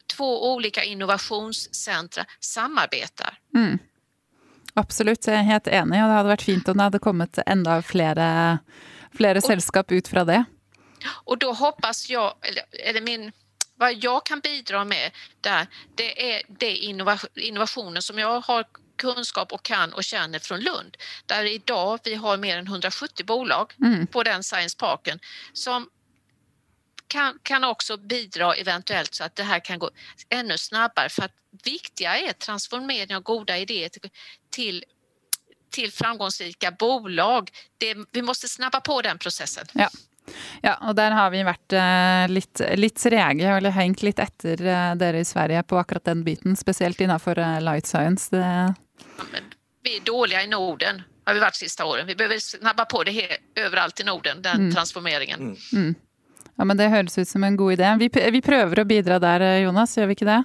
två 0.07 0.53
olika 0.53 0.83
innovationscentra 0.83 2.25
samarbetar. 2.39 3.39
Mm. 3.55 3.79
Absolutt, 4.75 5.27
jeg 5.27 5.39
er 5.39 5.47
helt 5.47 5.67
enig. 5.67 6.01
Og 6.03 6.09
det 6.09 6.17
hadde 6.17 6.33
vært 6.33 6.45
fint 6.49 6.69
om 6.69 6.77
det 6.77 6.89
hadde 6.89 7.03
kommet 7.03 7.39
enda 7.45 7.79
flere, 7.81 8.27
flere 9.15 9.41
sällskap 9.41 9.91
ut 9.91 10.07
fra 10.07 10.25
det. 10.27 10.43
Och 11.25 11.37
då 11.37 11.53
hoppas 11.53 12.09
jag, 12.09 12.33
eller, 12.41 12.63
eller 12.89 13.01
min, 13.01 13.31
vad 13.75 13.93
jag 13.93 14.25
kan 14.25 14.39
bidra 14.39 14.85
med 14.85 15.11
där, 15.41 15.67
det 15.95 16.33
är 16.33 16.41
det 16.47 16.75
innovationer 17.35 18.01
som 18.01 18.19
jag 18.19 18.39
har 18.39 18.65
kunskap 18.97 19.53
och 19.53 19.63
kan 19.63 19.93
och 19.93 20.03
känner 20.03 20.39
från 20.39 20.59
Lund. 20.59 20.97
Där 21.25 21.45
idag 21.45 21.99
vi 22.03 22.15
har 22.15 22.37
mer 22.37 22.57
än 22.57 22.67
170 22.67 23.25
bolag 23.25 23.73
mm. 23.81 24.07
på 24.07 24.23
den 24.23 24.43
Science 24.43 24.77
Parken 24.77 25.19
som 25.53 25.89
kan, 27.07 27.39
kan 27.43 27.63
också 27.63 27.97
bidra 27.97 28.53
eventuellt 28.53 29.15
så 29.15 29.23
att 29.23 29.35
det 29.35 29.43
här 29.43 29.59
kan 29.59 29.79
gå 29.79 29.89
ännu 30.29 30.57
snabbare 30.57 31.09
för 31.09 31.23
att 31.23 31.31
viktiga 31.63 32.17
är 32.17 32.33
transformering 32.33 33.15
av 33.15 33.21
goda 33.21 33.57
idéer 33.57 33.89
till, 33.89 34.09
till, 34.49 34.83
till 35.71 35.91
framgångsrika 35.91 36.71
bolag. 36.71 37.49
Det, 37.77 37.97
vi 38.11 38.21
måste 38.21 38.47
snabba 38.47 38.81
på 38.81 39.01
den 39.01 39.17
processen. 39.17 39.65
Ja. 39.73 39.89
Ja, 40.61 40.73
og 40.81 40.95
der 40.97 41.13
har 41.13 41.29
vi 41.29 41.43
vært 41.45 41.73
eh, 41.77 42.23
litt, 42.31 42.61
litt 42.79 42.97
trege, 42.97 43.49
eller 43.57 43.75
hengt 43.75 44.01
litt 44.01 44.19
etter 44.19 44.61
eh, 44.65 44.93
dere 44.97 45.21
i 45.21 45.27
Sverige 45.27 45.61
på 45.69 45.77
akkurat 45.77 46.07
den 46.09 46.23
biten. 46.25 46.55
Spesielt 46.57 47.01
innenfor 47.01 47.37
eh, 47.37 47.59
light 47.61 47.85
science. 47.85 48.35
Det... 48.35 48.41
Ja, 48.41 48.73
vi 49.83 49.97
är 49.97 50.01
dåliga 50.01 50.43
i 50.43 50.47
Norden, 50.47 51.01
har 51.25 51.33
vi 51.33 51.39
varit 51.39 51.55
sista 51.55 51.85
åren. 51.85 52.07
Vi 52.07 52.15
behöver 52.15 52.39
snabba 52.39 52.85
på 52.85 53.03
det 53.03 53.11
här, 53.11 53.37
överallt 53.55 53.99
i 53.99 54.03
Norden, 54.03 54.41
den 54.41 54.55
mm. 54.55 54.73
transformeringen. 54.73 55.39
Mm. 55.39 55.57
Mm. 55.73 55.95
Ja, 56.55 56.65
men 56.65 56.77
Det 56.79 56.91
høres 56.91 57.17
ut 57.17 57.27
som 57.27 57.43
en 57.43 57.57
god 57.59 57.75
idé. 57.75 57.91
Vi, 57.99 58.09
vi 58.31 58.41
prøver 58.41 58.81
å 58.81 58.87
bidra 58.87 59.19
der, 59.19 59.43
Jonas, 59.65 59.97
gjør 59.97 60.11
vi 60.11 60.17
ikke 60.19 60.29
det? 60.29 60.41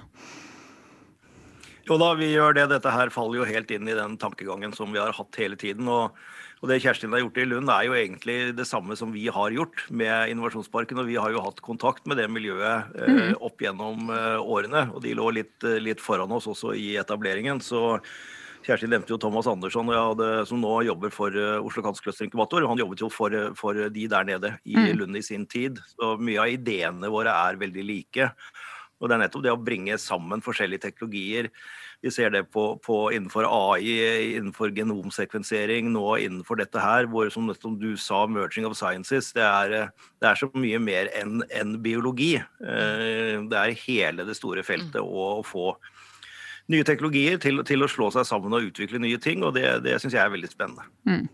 Jo 1.87 1.97
da, 1.97 2.11
vi 2.19 2.33
gjør 2.33 2.55
det. 2.59 2.67
Dette 2.73 2.91
her 2.93 3.09
faller 3.13 3.41
jo 3.41 3.47
helt 3.47 3.71
inn 3.71 3.87
i 3.87 3.97
den 3.97 4.19
tankegangen 4.19 4.75
som 4.75 4.91
vi 4.93 4.99
har 5.01 5.15
hatt 5.15 5.39
hele 5.39 5.59
tiden. 5.59 5.87
og 5.87 6.15
og 6.61 6.69
Det 6.69 6.77
Kjerstin 6.83 7.09
har 7.15 7.23
gjort 7.23 7.39
i 7.41 7.45
Lund, 7.49 7.69
er 7.73 7.87
jo 7.87 7.95
egentlig 7.97 8.35
det 8.53 8.67
samme 8.69 8.93
som 8.97 9.09
vi 9.13 9.25
har 9.33 9.53
gjort 9.53 9.81
med 9.89 10.29
Innovasjonsparken. 10.29 10.99
og 11.01 11.07
Vi 11.09 11.17
har 11.17 11.33
jo 11.33 11.41
hatt 11.41 11.61
kontakt 11.65 12.05
med 12.05 12.21
det 12.21 12.27
miljøet 12.29 12.93
eh, 13.01 13.09
mhm. 13.09 13.39
opp 13.41 13.63
gjennom 13.65 14.11
eh, 14.13 14.37
årene. 14.37 14.85
og 14.93 15.01
De 15.01 15.15
lå 15.17 15.31
litt, 15.33 15.57
litt, 15.81 16.01
foran 16.01 16.31
oss 16.31 16.45
også 16.45 16.75
i 16.77 16.93
etableringen. 17.01 17.61
så 17.65 17.97
Kjersti 18.61 18.89
nevnte 18.89 19.13
jo 19.13 19.17
Thomas 19.21 19.47
Andersson, 19.49 19.89
hadde, 19.89 20.29
som 20.45 20.61
nå 20.61 20.73
jobber 20.85 21.13
for 21.13 21.33
uh, 21.33 21.63
Oslo 21.65 21.81
Cancer 21.85 22.13
Inkubator. 22.25 22.67
Han 22.69 22.81
jobbet 22.81 23.01
jo 23.01 23.09
for, 23.09 23.33
for, 23.57 23.77
de 23.89 24.07
der 24.09 24.27
nede 24.27 24.53
i 24.63 24.77
mm. 24.77 24.91
Lund 24.99 25.17
i 25.17 25.23
sin 25.25 25.47
tid. 25.49 25.81
Så 25.95 26.13
mye 26.21 26.43
av 26.43 26.51
ideene 26.53 27.09
våre 27.09 27.33
er 27.49 27.57
veldig 27.61 27.87
like. 27.87 28.29
Og 29.01 29.09
det 29.09 29.15
er 29.15 29.23
nettopp 29.23 29.45
det 29.47 29.53
å 29.55 29.61
bringe 29.61 29.97
sammen 29.97 30.43
forskjellige 30.45 30.83
teknologier. 30.83 31.49
Vi 32.05 32.11
ser 32.13 32.29
det 32.33 32.43
på, 32.53 32.65
på 32.85 32.97
innenfor 33.13 33.45
AI, 33.45 34.35
innenfor 34.37 34.73
genomsekvensering, 34.77 35.89
nå 35.93 36.05
innenfor 36.21 36.61
dette 36.61 36.81
her, 36.81 37.09
hvor 37.09 37.29
som, 37.33 37.49
du 37.81 37.91
sa, 37.97 38.23
'merging 38.29 38.65
of 38.69 38.77
sciences', 38.77 39.33
det 39.37 39.45
er, 39.45 39.89
det 40.21 40.29
er 40.29 40.37
så 40.37 40.49
mye 40.53 40.81
mer 40.81 41.09
enn 41.17 41.41
en 41.49 41.75
biologi. 41.81 42.35
Uh, 42.61 43.41
det 43.49 43.57
er 43.57 43.81
hele 43.87 44.25
det 44.29 44.37
store 44.37 44.65
feltet 44.65 45.01
å, 45.01 45.27
å 45.41 45.45
få 45.45 45.73
nye 46.69 46.85
teknologier 46.87 47.39
til, 47.41 47.63
til, 47.67 47.83
å 47.83 47.89
slå 47.89 48.11
seg 48.13 48.27
sammen 48.27 48.53
og 48.53 48.69
utvikle 48.69 49.01
nye 49.01 49.19
ting, 49.21 49.43
og 49.43 49.55
det, 49.57 49.81
det 49.85 49.97
syns 50.01 50.17
jeg 50.17 50.23
er 50.23 50.33
veldig 50.33 50.51
spennende. 50.51 50.85
Mm. 51.09 51.25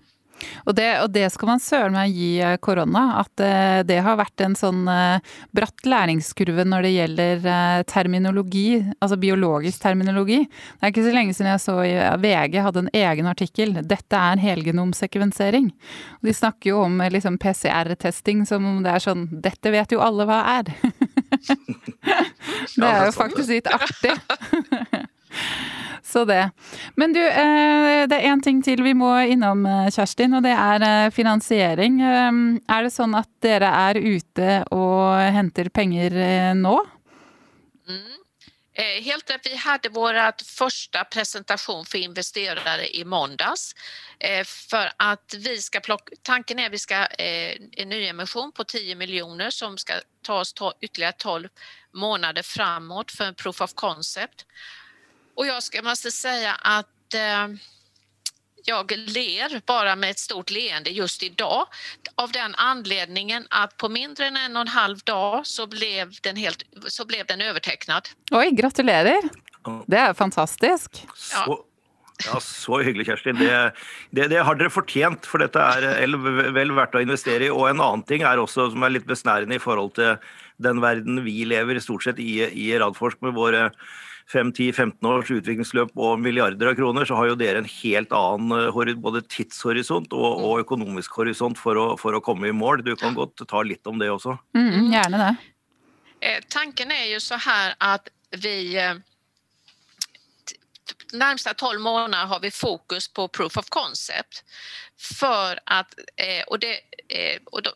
Og 0.67 0.75
det, 0.77 0.87
og 1.01 1.11
det, 1.13 1.25
skal 1.33 1.49
man 1.49 1.61
søren 1.61 1.95
meg 1.95 2.13
gi 2.15 2.29
eh, 2.43 2.57
korona, 2.63 3.03
at 3.23 3.43
eh, 3.43 3.79
det 3.87 3.99
har 4.05 4.19
vært 4.19 4.43
en 4.45 4.55
sånn 4.57 4.83
eh, 4.91 5.33
bratt 5.55 5.87
læringskurve 5.87 6.65
når 6.67 6.85
det 6.85 6.93
gjelder 6.93 7.47
terminologi, 7.89 8.67
altså 9.01 9.17
biologisk 9.21 9.81
terminologi. 9.83 10.43
Det 10.45 10.85
er 10.85 10.93
ikke 10.93 11.07
så 11.07 11.15
lenge 11.15 11.37
siden 11.37 11.51
jeg 11.53 11.63
så 11.63 11.77
i 11.85 11.95
VG 12.23 12.59
hadde 12.67 12.85
en 12.85 12.93
egen 13.01 13.31
artikkel 13.31 13.75
'Dette 13.81 14.23
er 14.31 14.43
helgenomsekvensering'. 14.43 15.71
Og 16.19 16.29
de 16.29 16.35
snakker 16.35 16.73
jo 16.73 16.83
om 16.85 17.01
liksom 17.01 17.39
PCR-testing 17.41 18.45
som 18.49 18.65
om 18.65 18.81
det 18.85 18.93
er 18.93 19.03
sånn 19.03 19.27
'Dette 19.31 19.73
vet 19.73 19.95
jo 19.95 20.03
alle 20.03 20.27
hva 20.29 20.41
er'. 20.59 20.73
det 22.77 22.87
er 22.87 23.07
jo 23.07 23.13
faktisk 23.15 23.55
litt 23.55 23.69
artig. 23.71 24.17
Så 26.07 26.25
det. 26.25 26.51
Men 26.95 27.13
du, 27.13 27.27
eh, 27.27 28.07
det 28.07 28.15
er 28.15 28.29
én 28.31 28.41
ting 28.43 28.61
til 28.63 28.79
vi 28.83 28.93
må 28.95 29.11
innom, 29.27 29.65
eh, 29.65 29.89
Kjerstin, 29.91 30.37
og 30.37 30.45
det 30.45 30.53
er 30.55 30.85
eh, 30.87 31.09
finansiering. 31.11 31.99
Ehm, 32.01 32.43
er 32.63 32.85
det 32.87 32.93
sånn 32.95 33.15
at 33.17 33.27
dere 33.43 33.67
er 33.89 33.99
ute 33.99 34.61
og 34.71 35.19
henter 35.35 35.69
penger 35.69 36.15
nå? 36.55 36.77
Mm. 37.89 38.15
Helt 38.77 39.29
rätt. 39.29 39.45
Vi 39.45 39.55
hade 39.55 39.89
vår 39.89 40.43
första 40.43 41.03
presentation 41.03 41.85
för 41.85 41.97
investerare 41.97 42.97
i 42.97 43.05
måndags. 43.05 43.75
För 44.45 44.91
att 44.97 45.33
vi 45.37 45.57
ska 45.57 45.79
plocka, 45.79 46.15
tanken 46.21 46.59
är 46.59 46.65
att 46.65 46.73
vi 46.73 46.79
ska 46.79 47.05
en 47.05 47.89
nyemission 47.89 48.51
på 48.51 48.63
10 48.63 48.95
miljoner 48.95 49.49
som 49.49 49.77
ska 49.77 49.93
ta 50.21 50.39
oss 50.39 50.53
ytterligare 50.81 51.13
12 51.17 51.49
månader 51.93 52.41
framåt 52.41 53.11
för 53.11 53.23
en 53.23 53.35
proof 53.35 53.61
of 53.61 53.73
concept. 53.73 54.45
Och 55.37 55.47
jag 55.47 55.63
ska, 55.63 55.81
måste 55.81 56.11
säga 56.11 56.53
att 56.61 57.13
eh, 57.13 57.57
jag 58.65 58.91
ler 58.91 59.65
bara 59.65 59.95
med 59.95 60.09
ett 60.09 60.19
stort 60.19 60.49
leende 60.49 60.89
just 60.89 61.23
idag 61.23 61.65
av 62.15 62.31
den 62.31 62.55
anledningen 62.55 63.47
att 63.49 63.77
på 63.77 63.89
mindre 63.89 64.25
än 64.25 64.37
en 64.37 64.55
och 64.55 64.61
en 64.61 64.67
halv 64.67 64.97
dag 64.97 65.47
så 65.47 65.67
blev 65.67 66.13
den, 66.21 66.35
helt, 66.35 66.63
så 66.87 67.05
blev 67.05 67.25
den 67.25 67.41
övertecknad. 67.41 68.09
Oj, 68.31 68.49
gratulerar! 68.51 69.21
Det 69.85 69.97
är 69.97 70.13
fantastiskt. 70.13 71.07
Ja. 71.33 71.63
Ja, 72.25 72.39
Så 72.39 72.79
hyggelig, 72.79 73.05
Kjerstin. 73.05 73.35
Det, 73.35 73.71
det, 74.09 74.27
det, 74.27 74.37
har 74.37 74.55
dere 74.55 74.73
fortjent, 74.73 75.25
for 75.25 75.37
dette 75.37 75.61
er 75.61 76.15
vel 76.55 76.71
verdt 76.73 76.97
å 76.97 77.03
investere 77.03 77.45
i. 77.45 77.51
Og 77.53 77.67
en 77.69 77.77
annen 77.77 78.01
ting 78.09 78.25
er 78.25 78.41
også, 78.41 78.71
som 78.73 78.83
er 78.83 78.95
litt 78.95 79.05
besnærende 79.05 79.59
i 79.59 79.61
forhold 79.61 79.93
til 79.99 80.15
den 80.57 80.81
verden 80.81 81.21
vi 81.21 81.43
lever 81.45 81.77
stort 81.77 82.07
sett 82.07 82.17
i, 82.17 82.39
i 82.41 82.71
Radforsk 82.81 83.21
med 83.21 83.37
våre 83.37 83.67
5-10-15 84.33 85.07
års 85.07 85.29
utviklingsløp 85.31 85.93
og 85.95 86.19
milliarder 86.19 86.71
av 86.71 86.75
kroner, 86.75 87.07
så 87.07 87.15
har 87.15 87.29
jo 87.29 87.37
dere 87.39 87.61
en 87.61 87.69
helt 87.69 88.11
annen 88.15 88.99
både 89.03 89.21
tidshorisont 89.31 90.11
og, 90.15 90.41
og 90.43 90.63
økonomisk 90.65 91.15
horisont 91.21 91.59
for 91.59 91.79
å, 91.79 91.85
for 91.99 92.17
å, 92.17 92.23
komme 92.23 92.49
i 92.49 92.55
mål. 92.55 92.83
Du 92.83 92.95
kan 92.99 93.15
godt 93.15 93.45
ta 93.47 93.63
litt 93.63 93.87
om 93.87 94.01
det 94.01 94.11
også. 94.11 94.35
Mm, 94.57 94.91
gjerne 94.91 95.21
det. 95.23 95.31
Eh, 96.19 96.39
tanken 96.49 96.91
är 96.91 97.05
ju 97.05 97.19
så 97.19 97.35
här 97.35 97.75
att 97.77 98.07
vi 98.31 98.77
eh, 98.77 98.95
närmsta 101.13 101.53
12 101.53 101.81
månader 101.81 102.25
har 102.25 102.39
vi 102.39 102.51
fokus 102.51 103.07
på 103.07 103.27
proof 103.27 103.57
of 103.57 103.69
concept 103.69 104.43
för 104.97 105.59
att, 105.63 105.93
eh, 106.15 106.43
och 106.47 106.59
det, 106.59 106.73
eh, 107.07 107.39
och 107.45 107.61
då, 107.63 107.71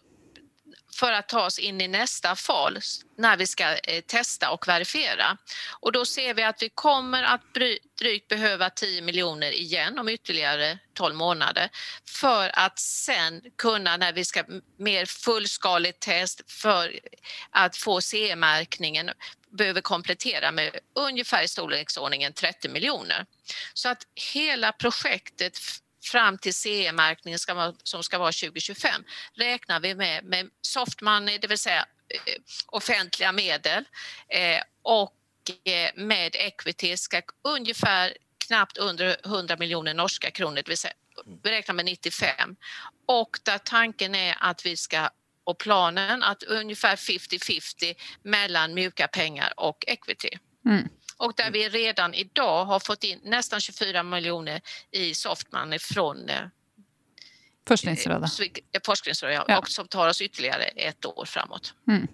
för 0.95 1.11
att 1.11 1.29
ta 1.29 1.45
oss 1.45 1.59
in 1.59 1.81
i 1.81 1.87
nästa 1.87 2.35
fas 2.35 3.01
när 3.17 3.37
vi 3.37 3.47
ska 3.47 3.63
eh, 3.63 4.01
testa 4.01 4.51
och 4.51 4.67
verifiera. 4.67 5.37
Och 5.79 5.91
då 5.91 6.05
ser 6.05 6.33
vi 6.33 6.43
att 6.43 6.61
vi 6.61 6.69
kommer 6.69 7.23
att 7.23 7.41
drygt 7.99 8.27
behöva 8.27 8.69
10 8.69 9.01
miljoner 9.01 9.51
igen 9.51 9.99
om 9.99 10.09
ytterligare 10.09 10.79
12 10.93 11.15
månader 11.15 11.69
för 12.05 12.51
att 12.53 12.79
sen 12.79 13.41
kunna 13.57 13.97
när 13.97 14.13
vi 14.13 14.25
ska 14.25 14.43
mer 14.77 15.05
fullskaligt 15.05 15.99
test 15.99 16.51
för 16.51 16.99
att 17.49 17.77
få 17.77 18.01
CE-märkningen 18.01 19.11
behöver 19.49 19.81
komplettera 19.81 20.51
med 20.51 20.79
ungefär 20.95 21.43
i 21.43 21.47
storleksordningen 21.47 22.33
30 22.33 22.69
miljoner. 22.69 23.25
Så 23.73 23.89
att 23.89 24.07
hela 24.33 24.71
projektet 24.71 25.59
fram 26.01 26.37
till 26.37 26.53
CE-märkningen 26.53 27.39
som 27.83 28.03
ska 28.03 28.17
vara 28.17 28.31
2025 28.31 29.03
räknar 29.33 29.79
vi 29.79 29.95
med, 29.95 30.23
med 30.23 30.49
soft 30.61 31.01
money, 31.01 31.37
det 31.37 31.47
vill 31.47 31.57
säga 31.57 31.85
eh, 32.09 32.33
offentliga 32.67 33.31
medel 33.31 33.85
eh, 34.29 34.61
och 34.81 35.15
eh, 35.63 35.91
med 35.95 36.35
equity 36.35 36.97
ska 36.97 37.21
ungefär 37.43 38.17
knappt 38.47 38.77
under 38.77 39.17
100 39.25 39.55
miljoner 39.59 39.93
norska 39.93 40.31
kronor, 40.31 40.55
det 40.55 40.67
vill 40.67 40.77
säga 40.77 40.93
vi 41.43 41.51
räknar 41.51 41.75
med 41.75 41.85
95 41.85 42.55
och 43.05 43.39
där 43.43 43.57
tanken 43.57 44.15
är 44.15 44.37
att 44.39 44.65
vi 44.65 44.77
ska 44.77 45.09
och 45.43 45.57
planen 45.57 46.23
att 46.23 46.43
ungefär 46.43 46.95
50-50 46.95 47.95
mellan 48.23 48.73
mjuka 48.73 49.07
pengar 49.07 49.53
och 49.57 49.83
equity. 49.87 50.29
Mm 50.65 50.89
och 51.21 51.33
där 51.35 51.51
vi 51.51 51.69
redan 51.69 52.13
idag 52.13 52.65
har 52.65 52.79
fått 52.79 53.03
in 53.03 53.19
nästan 53.23 53.59
24 53.59 54.03
miljoner 54.03 54.61
i 54.91 55.13
softmoney 55.13 55.79
från 55.79 56.29
eh, 56.29 56.35
Forskningsrådet. 57.67 58.39
Eh, 58.39 58.81
Forskningsrådet 58.85 59.43
ja. 59.47 59.57
och 59.57 59.69
som 59.69 59.87
tar 59.87 60.09
oss 60.09 60.21
ytterligare 60.21 60.63
ett 60.63 61.05
år 61.05 61.25
framåt. 61.25 61.73
Mm. 61.87 62.07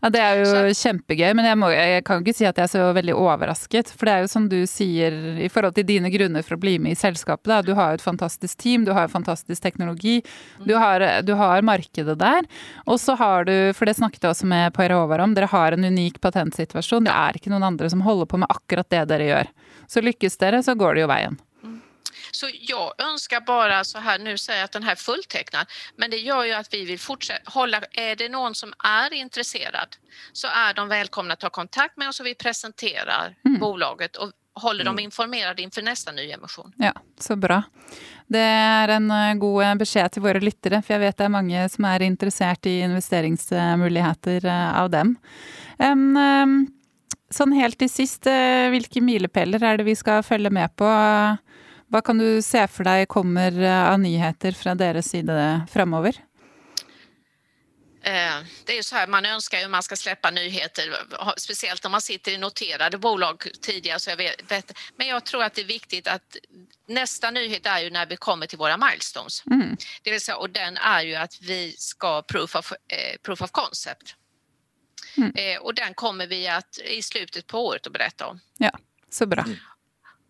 Ja, 0.00 0.10
Det 0.10 0.20
er 0.20 0.40
jo 0.40 0.46
så. 0.50 0.62
kjempegøy, 0.82 1.32
men 1.36 1.46
jeg, 1.46 1.58
må, 1.60 1.70
jeg, 1.74 2.04
kan 2.06 2.22
ikke 2.22 2.34
si 2.36 2.46
at 2.48 2.58
jeg 2.58 2.66
er 2.66 2.72
så 2.72 2.86
veldig 2.96 3.14
overrasket. 3.16 3.92
For 3.94 4.08
det 4.08 4.14
er 4.14 4.24
jo 4.24 4.30
som 4.32 4.48
du 4.50 4.58
sier, 4.70 5.16
i 5.40 5.50
forhold 5.52 5.76
til 5.76 5.86
dine 5.88 6.10
grunner 6.12 6.46
for 6.46 6.56
å 6.56 6.62
bli 6.62 6.76
med 6.82 6.96
i 6.96 6.98
selskapet, 6.98 7.48
da. 7.50 7.60
Du 7.64 7.74
har 7.78 7.92
jo 7.92 8.00
et 8.00 8.06
fantastisk 8.06 8.58
team, 8.60 8.86
du 8.86 8.92
har 8.96 9.06
jo 9.06 9.14
fantastisk 9.14 9.62
teknologi. 9.62 10.20
Du 10.66 10.74
har, 10.80 11.04
du 11.26 11.34
har, 11.38 11.62
markedet 11.66 12.16
der. 12.20 12.48
Og 12.86 13.00
så 13.02 13.14
har 13.20 13.46
du, 13.48 13.54
for 13.76 13.88
det 13.88 13.98
snakket 13.98 14.24
jeg 14.24 14.34
også 14.34 14.48
med 14.50 14.74
Per 14.76 14.94
Håvard 14.96 15.26
om, 15.26 15.36
dere 15.36 15.50
har 15.52 15.76
en 15.76 15.86
unik 15.86 16.20
patentsituasjon. 16.24 17.06
Det 17.06 17.14
er 17.14 17.38
ikke 17.38 17.52
noen 17.52 17.68
andre 17.72 17.90
som 17.92 18.02
holder 18.06 18.30
på 18.30 18.40
med 18.40 18.50
akkurat 18.50 18.88
det 18.90 19.04
dere 19.12 19.30
gjør. 19.30 19.54
Så 19.90 20.02
lykkes 20.04 20.40
dere, 20.40 20.64
så 20.64 20.76
går 20.78 20.96
det 20.96 21.06
jo 21.06 21.12
veien. 21.12 21.40
Så 22.32 22.50
jag 22.52 23.00
önskar 23.00 23.40
bara 23.40 23.84
så 23.84 23.98
här, 23.98 24.18
nu 24.18 24.38
säger 24.38 24.58
jag 24.58 24.64
att 24.64 24.72
den 24.72 24.82
här 24.82 24.92
är 24.92 24.96
fulltecknad, 24.96 25.66
men 25.96 26.10
det 26.10 26.16
gör 26.16 26.44
ju 26.44 26.52
att 26.52 26.74
vi 26.74 26.84
vill 26.84 26.98
fortsätta 26.98 27.50
hålla, 27.50 27.80
är 27.92 28.16
det 28.16 28.28
någon 28.28 28.54
som 28.54 28.72
är 28.84 29.12
intresserad 29.12 29.96
så 30.32 30.48
är 30.48 30.74
de 30.74 30.88
välkomna 30.88 31.32
att 31.32 31.40
ta 31.40 31.50
kontakt 31.50 31.96
med 31.96 32.08
oss 32.08 32.20
och 32.20 32.26
vi 32.26 32.34
presenterar 32.34 33.36
mm. 33.44 33.60
bolaget 33.60 34.16
och 34.16 34.32
håller 34.54 34.80
mm. 34.80 34.96
dem 34.96 35.04
informerade 35.04 35.62
inför 35.62 35.82
nästa 35.82 36.12
nyemission. 36.12 36.72
Ja, 36.76 36.92
så 37.18 37.36
bra. 37.36 37.62
Det 38.26 38.38
är 38.38 38.88
en 38.88 39.10
eh, 39.10 39.34
god 39.34 39.62
eh, 39.62 39.74
besked 39.74 40.12
till 40.12 40.22
våra 40.22 40.38
lyttere, 40.38 40.82
för 40.82 40.94
jag 40.94 41.00
vet 41.00 41.16
det 41.16 41.24
är 41.24 41.28
många 41.28 41.68
som 41.68 41.84
är 41.84 42.02
intresserade 42.02 42.70
i 42.70 42.80
investeringsmuligheter 42.80 44.44
eh, 44.44 44.80
av 44.80 44.90
dem. 44.90 45.16
Um, 45.78 46.16
um, 46.16 46.66
sånn 47.30 47.52
helt 47.54 47.78
til 47.78 47.88
sist, 47.88 48.26
hvilke 48.26 49.00
milepæler 49.00 49.62
er 49.64 49.78
det 49.78 49.86
vi 49.86 49.94
skal 49.96 50.24
følge 50.26 50.50
med 50.50 50.74
på 50.76 50.88
Vad 51.92 52.04
kan 52.04 52.18
du 52.18 52.42
se 52.42 52.68
för 52.68 52.84
dig 52.84 53.06
kommer 53.06 53.62
eh, 53.62 53.92
av 53.92 54.00
nyheter 54.00 54.52
från 54.52 54.76
deras 54.76 55.08
sida 55.08 55.66
framöver? 55.72 56.14
Eh, 58.02 58.44
det 58.64 58.72
är 58.72 58.76
ju 58.76 58.82
så 58.82 58.96
här, 58.96 59.06
man 59.06 59.26
önskar 59.26 59.58
ju 59.58 59.64
att 59.64 59.70
man 59.70 59.82
ska 59.82 59.96
släppa 59.96 60.30
nyheter, 60.30 60.84
speciellt 61.36 61.84
om 61.84 61.92
man 61.92 62.00
sitter 62.00 62.32
i 62.32 62.38
noterade 62.38 62.98
bolag 62.98 63.48
tidigare. 63.60 63.98
Så 63.98 64.10
jag 64.10 64.16
vet, 64.16 64.78
men 64.96 65.06
jag 65.06 65.24
tror 65.24 65.42
att 65.42 65.54
det 65.54 65.60
är 65.60 65.66
viktigt 65.66 66.08
att 66.08 66.36
nästa 66.86 67.30
nyhet 67.30 67.66
är 67.66 67.80
ju 67.80 67.90
när 67.90 68.06
vi 68.06 68.16
kommer 68.16 68.46
till 68.46 68.58
våra 68.58 68.76
milestones. 68.76 69.42
Mm. 69.46 69.76
Det 70.02 70.10
vill 70.10 70.20
säga, 70.20 70.36
och 70.36 70.50
den 70.50 70.76
är 70.76 71.02
ju 71.02 71.14
att 71.14 71.40
vi 71.40 71.74
ska 71.78 72.22
proof 72.22 72.56
of, 72.56 72.72
eh, 72.72 73.20
proof 73.22 73.42
of 73.42 73.50
concept. 73.50 74.14
Mm. 75.16 75.32
Eh, 75.34 75.62
och 75.62 75.74
den 75.74 75.94
kommer 75.94 76.26
vi 76.26 76.48
att 76.48 76.78
i 76.78 77.02
slutet 77.02 77.46
på 77.46 77.66
året 77.66 77.86
att 77.86 77.92
berätta 77.92 78.26
om. 78.26 78.40
Ja, 78.58 78.78
så 79.10 79.26
bra. 79.26 79.42
Mm. 79.42 79.56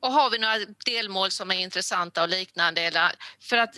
Och 0.01 0.13
har 0.13 0.31
vi 0.31 0.39
några 0.39 0.59
delmål 0.87 1.31
som 1.31 1.51
är 1.51 1.59
intressanta 1.59 2.23
och 2.23 2.29
liknande, 2.29 3.13
för 3.41 3.57
att 3.57 3.77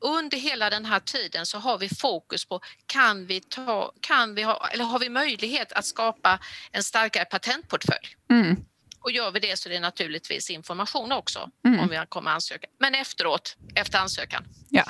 under 0.00 0.38
hela 0.38 0.70
den 0.70 0.84
här 0.84 1.00
tiden 1.00 1.46
så 1.46 1.58
har 1.58 1.78
vi 1.78 1.88
fokus 1.88 2.44
på 2.44 2.60
kan 2.86 3.26
vi 3.26 3.40
ta, 3.40 3.92
kan 4.00 4.34
vi 4.34 4.42
ha, 4.42 4.68
eller 4.68 4.84
har 4.84 4.98
vi 4.98 5.08
möjlighet 5.08 5.72
att 5.72 5.84
skapa 5.84 6.38
en 6.72 6.82
starkare 6.82 7.24
patentportfölj? 7.24 8.16
Mm. 8.30 8.56
Och 9.00 9.10
gör 9.10 9.30
vi 9.30 9.40
det 9.40 9.58
så 9.58 9.68
är 9.68 9.72
det 9.72 9.80
naturligtvis 9.80 10.50
information 10.50 11.12
också 11.12 11.50
mm. 11.66 11.80
om 11.80 11.88
vi 11.88 12.00
kommer 12.08 12.30
ansöka. 12.30 12.66
Men 12.78 12.94
efteråt, 12.94 13.56
efter 13.74 13.98
ansökan. 13.98 14.44
Ja. 14.68 14.84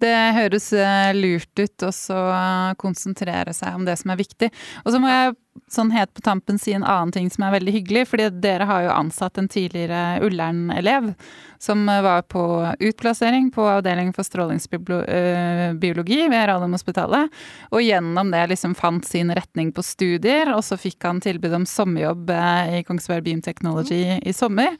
Det 0.00 0.16
høres 0.36 0.70
eh, 0.72 1.12
lurt 1.12 1.60
ut 1.60 1.84
å 1.84 1.90
eh, 1.92 2.72
konsentrere 2.80 3.52
seg 3.56 3.76
om 3.76 3.84
det 3.84 3.96
som 4.00 4.10
er 4.12 4.20
viktig. 4.20 4.48
Og 4.84 4.94
så 4.94 5.00
må 5.02 5.10
jeg 5.10 5.34
sånn 5.70 5.90
helt 5.92 6.12
på 6.14 6.22
tampen 6.24 6.58
si 6.62 6.72
en 6.72 6.86
annen 6.86 7.12
ting 7.12 7.28
som 7.30 7.44
er 7.44 7.52
veldig 7.58 7.72
hyggelig. 7.74 8.06
fordi 8.08 8.30
dere 8.40 8.64
har 8.70 8.82
jo 8.86 8.90
ansatt 8.94 9.38
en 9.38 9.48
tidligere 9.50 10.20
Ullern-elev 10.24 11.12
som 11.60 11.88
eh, 11.88 12.02
var 12.06 12.22
på 12.32 12.42
utplassering 12.78 13.50
på 13.52 13.62
avdeling 13.68 14.12
for 14.16 14.24
strålingsbiologi 14.24 16.20
ved 16.32 16.48
Radiumhospitalet. 16.48 17.28
Og 17.74 17.84
gjennom 17.84 18.32
det 18.32 18.46
liksom 18.54 18.74
fant 18.78 19.04
sin 19.04 19.34
retning 19.36 19.72
på 19.76 19.82
studier, 19.84 20.54
og 20.54 20.64
så 20.64 20.80
fikk 20.80 21.04
han 21.04 21.20
tilbud 21.20 21.52
om 21.60 21.66
sommerjobb 21.68 22.30
i 22.30 22.84
Kongsberg 22.88 23.24
Beam 23.28 23.42
Technology 23.44 24.20
i 24.24 24.32
sommer. 24.32 24.76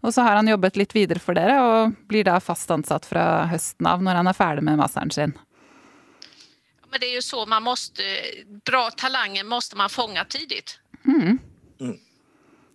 Og 0.00 0.14
så 0.14 0.24
har 0.24 0.38
han 0.38 0.48
jobbet 0.48 0.78
litt 0.80 0.94
videre 0.96 1.20
for 1.20 1.36
dere, 1.36 1.60
og 1.60 1.96
blir 2.08 2.24
da 2.24 2.38
fast 2.40 2.70
ansatt 2.72 3.08
fra 3.08 3.46
høsten 3.50 3.86
av 3.86 4.02
når 4.04 4.20
han 4.22 4.30
er 4.30 4.36
ferdig 4.36 4.64
med 4.64 4.80
masteren 4.80 5.12
sin. 5.12 5.36
Men 6.90 7.00
det 7.00 7.06
är 7.06 7.14
ju 7.14 7.22
så, 7.22 7.46
man 7.46 7.62
måste, 7.62 8.02
bra 8.64 8.90
talanger 8.90 9.44
måste 9.44 9.76
man 9.76 9.90
fånga 9.90 10.24
tidigt. 10.24 10.78
Mm. 11.04 11.38
Mm. 11.80 11.98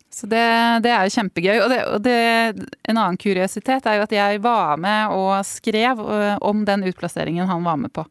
Så 0.09 0.27
det, 0.27 0.79
det, 0.83 0.89
er 0.89 1.03
jo 1.03 1.11
kjempegøy. 1.11 1.57
Og, 1.59 1.69
det, 1.69 1.79
og 1.91 2.03
det, 2.05 2.19
en 2.87 2.97
annen 2.97 3.17
kuriositet 3.19 3.89
er 3.89 3.97
jo 3.97 4.05
at 4.05 4.13
jeg 4.15 4.39
var 4.45 4.79
med 4.79 5.11
og 5.11 5.33
skrev 5.43 5.99
øh, 5.99 6.37
om 6.39 6.63
den 6.65 6.85
utplasseringen 6.87 7.49
han 7.49 7.65
var 7.67 7.81
med 7.81 7.91
på. 7.91 8.05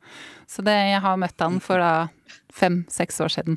Så 0.46 0.62
det, 0.66 0.74
jeg 0.90 1.00
har 1.00 1.16
møtt 1.20 1.40
han 1.40 1.57
for 1.64 1.81
da 1.81 2.11
fem-seks 2.53 3.22
år 3.24 3.33
siden. 3.38 3.57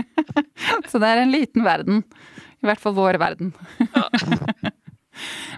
så 0.90 1.00
det 1.00 1.08
er 1.08 1.22
en 1.22 1.32
liten 1.32 1.64
verden. 1.64 2.04
I 2.62 2.68
hvert 2.68 2.82
fall 2.82 2.94
vår 2.94 3.16
verden. 3.18 3.54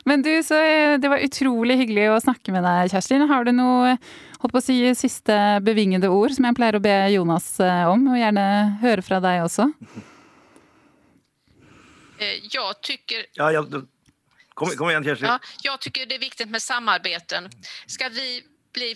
Men 0.05 0.23
du, 0.23 0.43
så 0.43 0.55
eh, 0.55 0.99
det 0.99 1.09
var 1.09 1.23
utrolig 1.25 1.77
hyggelig 1.81 2.09
å 2.13 2.21
snakke 2.21 2.53
med 2.55 2.65
deg, 2.67 2.93
Kjerstin. 2.93 3.27
Har 3.31 3.47
du 3.47 3.53
noe 3.57 3.97
holdt 4.43 4.53
på 4.53 4.61
å 4.61 4.65
si, 4.65 4.79
siste 4.99 5.37
bevingede 5.65 6.11
ord 6.13 6.35
som 6.37 6.49
jeg 6.49 6.59
pleier 6.59 6.79
å 6.79 6.83
be 6.85 6.97
Jonas 7.15 7.49
eh, 7.61 7.85
om? 7.89 8.09
Och 8.13 8.19
gärna 8.19 8.47
höra 8.83 9.03
från 9.03 9.23
dig 9.23 9.43
också. 9.43 9.71
Eh, 12.19 12.41
jag 12.51 12.83
tycker... 12.83 13.27
Ja, 13.33 13.53
ja, 13.53 13.65
kom, 14.55 14.69
kom 14.77 14.91
igen 14.91 15.05
Kerstin. 15.05 15.29
Ja, 15.29 15.39
jag 15.63 15.81
tycker 15.81 16.07
det 16.07 16.15
är 16.15 16.21
viktigt 16.21 16.51
med 16.51 16.63
samarbeten. 16.63 17.49
Ska 17.87 18.09
vi 18.09 18.43
bli 18.75 18.95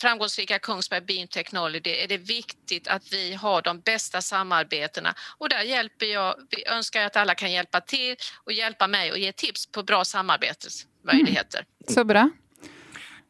framgångsrika 0.00 0.58
Kongsberg 0.58 1.00
Beam 1.00 1.28
Technology 1.28 1.90
är 2.04 2.08
det 2.08 2.18
viktigt 2.18 2.88
att 2.88 3.12
vi 3.12 3.34
har 3.34 3.62
de 3.62 3.80
bästa 3.80 4.22
samarbetena 4.22 5.14
och 5.38 5.48
där 5.48 5.62
hjälper 5.62 6.06
jag, 6.06 6.34
vi 6.50 6.66
önskar 6.66 7.06
att 7.06 7.16
alla 7.16 7.34
kan 7.34 7.52
hjälpa 7.52 7.80
till 7.80 8.16
och 8.44 8.52
hjälpa 8.52 8.86
mig 8.86 9.12
och 9.12 9.18
ge 9.18 9.32
tips 9.32 9.66
på 9.66 9.82
bra 9.82 10.04
samarbetsmöjligheter. 10.04 11.58
Mm. 11.58 11.94
Så 11.94 12.04
bra. 12.04 12.30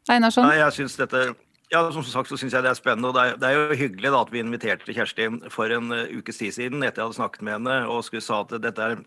Einarsson? 0.08 0.44
Ja, 0.44 0.54
jag 0.54 0.72
syns 0.72 0.96
detta 0.96 1.34
ja, 1.68 1.92
som 1.92 2.04
sagt 2.04 2.28
så 2.28 2.36
syns 2.36 2.54
jeg 2.54 2.64
det 2.64 2.70
er 2.70 2.78
spennende. 2.78 3.08
og 3.08 3.14
Det 3.14 3.22
er, 3.22 3.36
det 3.36 3.48
er 3.48 3.52
jo 3.52 3.76
hyggelig 3.76 4.12
da, 4.12 4.20
at 4.20 4.32
vi 4.32 4.38
inviterte 4.38 4.94
Kjersti 4.94 5.28
for 5.52 5.72
en 5.74 5.92
uh, 5.92 6.08
ukes 6.18 6.40
tid 6.40 6.52
siden 6.52 6.82
etter 6.82 7.02
jeg 7.02 7.08
hadde 7.08 7.20
snakket 7.20 7.44
med 7.44 7.58
henne 7.58 7.78
og 7.88 8.04
skulle 8.04 8.24
sa 8.24 8.40
at 8.40 8.56
dette 8.62 8.82
er 8.82 9.02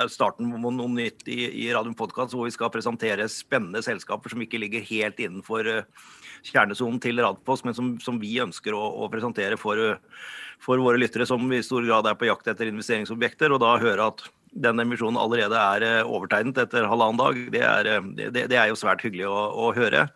Eh, 0.00 0.08
starten 0.08 0.48
på 0.50 0.72
noe 0.72 0.88
nytt 0.92 1.28
i, 1.28 1.42
i 1.64 1.68
Radium 1.74 1.94
Podkast, 1.98 2.34
hvor 2.36 2.48
vi 2.48 2.54
skal 2.54 2.72
presentere 2.72 3.28
spennende 3.32 3.82
selskaper 3.84 4.32
som 4.32 4.42
ikke 4.42 4.60
ligger 4.62 4.84
helt 4.88 5.20
innenfor 5.20 5.68
uh, 5.68 6.10
kjernesonen 6.46 7.00
til 7.02 7.20
Radpost, 7.20 7.66
men 7.66 7.76
som, 7.76 7.92
som 8.00 8.20
vi 8.22 8.38
ønsker 8.40 8.76
å, 8.76 8.80
å 9.04 9.10
presentere 9.12 9.58
for, 9.60 9.80
uh, 9.80 10.28
for, 10.62 10.80
våre 10.80 11.00
lyttere, 11.00 11.28
som 11.28 11.44
i 11.52 11.62
stor 11.66 11.84
grad 11.84 12.08
er 12.08 12.16
på 12.18 12.30
jakt 12.30 12.48
etter 12.48 12.70
investeringsobjekter. 12.70 13.52
Og 13.52 13.60
da 13.62 13.76
høre 13.82 14.10
at 14.12 14.24
den 14.50 14.82
emisjonen 14.82 15.20
allerede 15.20 15.58
er 15.58 15.88
uh, 16.00 16.12
overtegnet 16.16 16.62
etter 16.64 16.88
halvannen 16.88 17.20
dag, 17.20 17.42
det 17.52 17.66
er, 17.66 17.90
det, 18.20 18.46
det 18.52 18.56
er 18.56 18.70
jo 18.72 18.80
svært 18.80 19.04
hyggelig 19.04 19.28
å, 19.28 19.42
å 19.66 19.72
høre. 19.76 20.06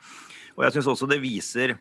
Og 0.55 0.65
jeg 0.65 0.79
syns 0.79 0.95
også 0.95 1.11
det 1.11 1.21
viser 1.21 1.77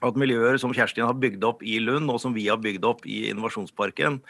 att 0.00 0.16
miljöer 0.16 0.56
som 0.56 0.74
Kerstin 0.74 1.04
har 1.04 1.14
byggt 1.14 1.44
upp 1.44 1.62
i 1.62 1.80
Lund, 1.80 2.10
och 2.10 2.20
som 2.20 2.34
vi 2.34 2.48
har 2.48 2.56
byggt 2.56 2.84
upp 2.84 3.06
i 3.06 3.30
innovationsparken 3.30 4.20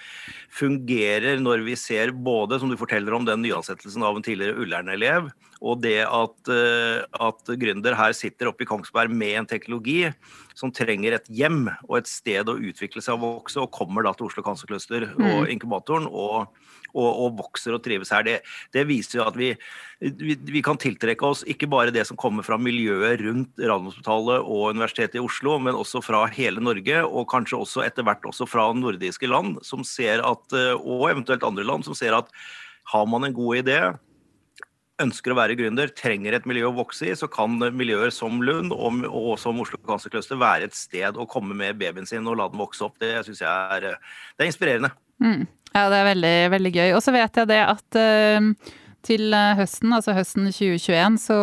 fungerar 0.50 1.36
när 1.36 1.58
vi 1.58 1.76
ser 1.76 2.10
både, 2.10 2.58
som 2.58 2.68
du 2.68 2.76
berättar 2.76 3.12
om, 3.12 3.24
den 3.24 3.42
nyansättelsen 3.42 4.02
av 4.02 4.16
en 4.16 4.22
tidigare 4.22 4.54
Ullern-elev, 4.54 5.30
och 5.60 5.80
det 5.80 6.00
att, 6.00 6.12
att 6.12 6.48
eh, 6.48 7.26
at 7.26 7.46
gründer 7.46 8.12
sitter 8.12 8.46
uppe 8.46 8.62
i 8.62 8.66
Kongsberg 8.66 9.08
med 9.08 9.38
en 9.38 9.46
teknologi 9.46 10.12
som 10.60 10.72
trenger 10.74 11.16
et 11.16 11.30
hjem 11.32 11.64
og 11.88 12.00
et 12.00 12.10
sted 12.10 12.48
å 12.48 12.58
utvikle 12.60 13.02
seg 13.04 13.16
og 13.16 13.40
vokse, 13.40 13.60
og 13.62 13.72
kommer 13.74 14.04
da 14.06 14.12
til 14.16 14.28
Oslo 14.28 14.44
Cancer 14.44 14.68
Cluster 14.70 15.08
og 15.16 15.46
mm. 15.46 15.54
inkubatoren. 15.56 16.08
og 16.10 16.50
og, 16.90 17.06
og, 17.06 17.36
vokser 17.38 17.76
og 17.76 17.82
trives 17.84 18.12
her. 18.14 18.24
Det, 18.26 18.36
det 18.74 18.82
viser 18.88 19.20
jo 19.20 19.26
at 19.28 19.36
vi, 19.38 19.52
vi, 20.00 20.34
vi, 20.34 20.62
kan 20.64 20.80
tiltrekke 20.80 21.26
oss 21.26 21.44
ikke 21.50 21.68
bare 21.70 21.94
det 21.94 22.06
som 22.08 22.18
kommer 22.20 22.46
fra 22.46 22.58
miljøet 22.60 23.22
rundt 23.22 23.60
Radiumhospitalet 23.60 24.42
og 24.42 24.76
Universitetet 24.76 25.20
i 25.20 25.24
Oslo, 25.24 25.58
men 25.62 25.78
også 25.78 26.02
fra 26.04 26.24
hele 26.34 26.62
Norge, 26.62 27.04
og 27.06 27.28
kanskje 27.30 27.60
også 27.60 27.84
etter 27.86 28.06
hvert 28.06 28.26
også 28.26 28.48
fra 28.50 28.70
nordiske 28.76 29.30
land, 29.30 29.60
som 29.66 29.86
ser 29.86 30.24
at, 30.26 30.44
eh, 30.56 30.74
og 30.74 31.10
eventuelt 31.12 31.46
andre 31.46 31.66
land, 31.66 31.86
som 31.86 31.96
ser 31.98 32.16
at 32.16 32.30
har 32.90 33.06
man 33.06 33.28
en 33.28 33.36
god 33.36 33.62
idé, 33.62 33.80
ønsker 35.02 35.32
å 35.32 35.38
være 35.38 35.56
gründer, 35.58 35.90
trenger 35.96 36.36
et 36.36 36.46
miljø 36.48 36.68
å 36.68 36.76
vokse 36.76 37.08
i, 37.08 37.14
så 37.18 37.28
kan 37.30 37.56
miljøer 37.76 38.12
som 38.14 38.42
Lund 38.44 38.74
og, 38.74 39.04
og 39.06 39.32
som 39.40 39.60
Oslo 39.62 39.80
Cancer 39.86 40.12
Cluster 40.12 40.40
være 40.40 40.68
et 40.68 40.76
sted 40.76 41.18
å 41.18 41.28
komme 41.30 41.56
med 41.56 41.78
babyen 41.80 42.08
sin 42.08 42.28
og 42.28 42.38
la 42.40 42.48
den 42.50 42.60
vokse 42.60 42.84
opp. 42.86 42.98
Det 43.02 43.14
syns 43.26 43.42
jeg 43.42 43.48
er, 43.48 43.88
eh, 43.92 44.20
det 44.36 44.46
er 44.46 44.52
inspirerende. 44.52 44.92
Mm. 45.20 45.42
Ja, 45.70 45.88
det 45.92 45.98
er 46.00 46.08
veldig, 46.10 46.36
veldig 46.56 46.72
gøy. 46.74 46.86
Og 46.96 47.02
så 47.04 47.14
vet 47.14 47.36
jeg 47.38 47.50
det 47.50 47.60
at 47.62 47.98
uh, 48.00 48.72
til 49.06 49.36
eh, 49.36 49.52
høsten, 49.56 49.92
altså 49.96 50.12
høsten 50.16 50.48
2021, 50.50 51.20
så 51.22 51.36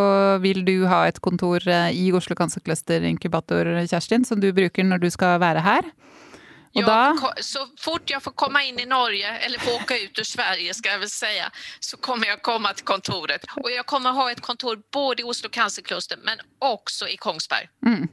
vil 0.43 0.63
du 0.67 0.75
ha 0.91 1.05
et 1.07 1.21
kontor 1.23 1.63
i 1.67 2.09
Oslo 2.13 2.35
Cancer 2.37 2.61
Cluster 2.61 3.05
Inkubator, 3.07 3.69
Kjerstin, 3.87 4.27
som 4.27 4.43
du 4.43 4.51
bruker 4.53 4.85
når 4.85 5.01
du 5.05 5.09
skal 5.13 5.39
være 5.41 5.63
her. 5.65 5.87
Og 6.73 6.81
ja, 6.81 6.87
da... 6.87 7.33
Så 7.41 7.63
fort 7.79 8.09
jeg 8.11 8.21
får 8.23 8.35
komme 8.39 8.63
inn 8.67 8.79
i 8.79 8.85
Norge, 8.89 9.31
eller 9.45 9.59
få 9.63 9.77
åke 9.79 9.97
ut 10.03 10.19
ur 10.19 10.27
Sverige, 10.27 10.73
skal 10.77 10.95
jeg 10.95 11.03
vel 11.05 11.11
si, 11.11 11.33
så 11.79 11.97
kommer 11.97 12.31
jeg 12.31 12.41
komme 12.45 12.73
til 12.77 12.87
kontoret. 12.87 13.47
Og 13.63 13.71
jeg 13.71 13.85
kommer 13.89 14.15
ha 14.17 14.29
et 14.31 14.41
kontor 14.45 14.79
både 14.93 15.23
i 15.23 15.27
Oslo 15.27 15.49
Cancer 15.49 15.85
Cluster, 15.85 16.19
men 16.23 16.41
også 16.59 17.09
i 17.11 17.17
Kongsberg. 17.17 17.69
Mm. 17.85 18.07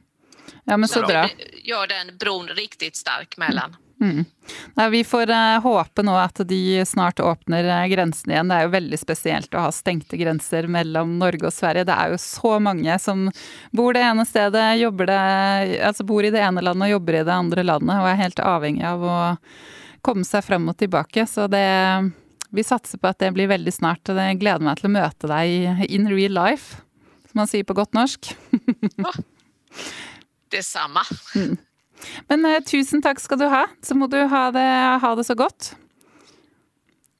Ja, 0.65 0.77
men 0.77 0.87
så, 0.89 1.01
så 1.01 1.07
bra. 1.07 1.27
Gjør 1.65 1.89
den 1.89 2.17
bron 2.17 2.49
riktig 2.57 2.95
sterk 2.97 3.37
mellom. 3.41 3.75
Mm. 4.01 4.25
Nei, 4.73 4.89
vi 4.89 5.03
får 5.03 5.29
uh, 5.31 5.59
håpe 5.63 6.03
nå 6.03 6.15
at 6.19 6.41
de 6.47 6.85
snart 6.85 7.19
åpner 7.23 7.63
uh, 7.63 7.87
grensene 7.87 8.35
igjen. 8.35 8.51
Det 8.51 8.57
er 8.57 8.65
jo 8.65 8.73
veldig 8.73 8.99
spesielt 8.99 9.55
å 9.55 9.65
ha 9.67 9.71
stengte 9.73 10.19
grenser 10.19 10.67
mellom 10.71 11.15
Norge 11.21 11.47
og 11.47 11.55
Sverige. 11.55 11.87
Det 11.87 11.95
er 11.95 12.11
jo 12.11 12.19
så 12.21 12.57
mange 12.63 12.97
som 12.99 13.29
bor 13.75 13.95
det 13.95 14.03
ene 14.03 14.25
stedet, 14.27 14.65
jobber 14.81 15.09
det, 15.09 15.21
altså 15.87 16.05
bor 16.07 16.27
i 16.27 16.33
det 16.33 16.43
ene 16.43 16.63
landet 16.65 16.89
og 16.89 16.95
jobber 16.97 17.19
i 17.21 17.25
det 17.27 17.35
andre 17.35 17.65
landet, 17.65 17.95
og 18.01 18.09
er 18.11 18.21
helt 18.21 18.43
avhengig 18.43 18.85
av 18.89 19.05
å 19.05 19.17
komme 20.05 20.27
seg 20.27 20.43
frem 20.45 20.67
og 20.69 20.77
tilbake. 20.79 21.25
Så 21.29 21.47
det 21.51 21.65
Vi 22.55 22.63
satser 22.63 22.99
på 23.01 23.09
at 23.09 23.19
det 23.19 23.33
blir 23.35 23.49
veldig 23.51 23.71
snart. 23.73 24.07
og 24.09 24.15
Jeg 24.15 24.39
gleder 24.39 24.63
meg 24.63 24.77
til 24.79 24.87
å 24.87 24.95
møte 24.95 25.27
deg 25.27 25.87
in 25.91 26.07
real 26.07 26.31
life, 26.31 26.83
som 27.27 27.41
man 27.41 27.47
sier 27.51 27.63
på 27.67 27.75
godt 27.75 27.95
norsk. 27.97 28.29
det 30.51 30.63
samme. 30.63 31.03
Mm. 31.35 31.57
Men 32.31 32.45
uh, 32.47 32.59
tusen 32.65 33.03
takk 33.05 33.21
skal 33.23 33.41
du 33.41 33.47
ha. 33.51 33.65
Så 33.85 33.97
må 33.97 34.09
du 34.11 34.19
ha 34.31 34.47
det, 34.55 34.67
ha 35.01 35.15
det 35.17 35.27
så 35.27 35.37
godt. 35.39 35.73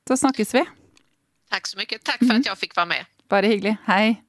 Så 0.08 0.20
snakkes 0.22 0.54
vi. 0.58 0.66
Takk 1.54 1.68
så 1.70 1.80
mye. 1.80 1.98
Takk 1.98 2.22
for 2.26 2.38
at 2.38 2.52
jeg 2.52 2.62
fikk 2.66 2.78
være 2.78 2.92
med. 2.94 3.12
Bare 3.32 3.50
hyggelig. 3.50 3.78
Hei. 3.88 4.25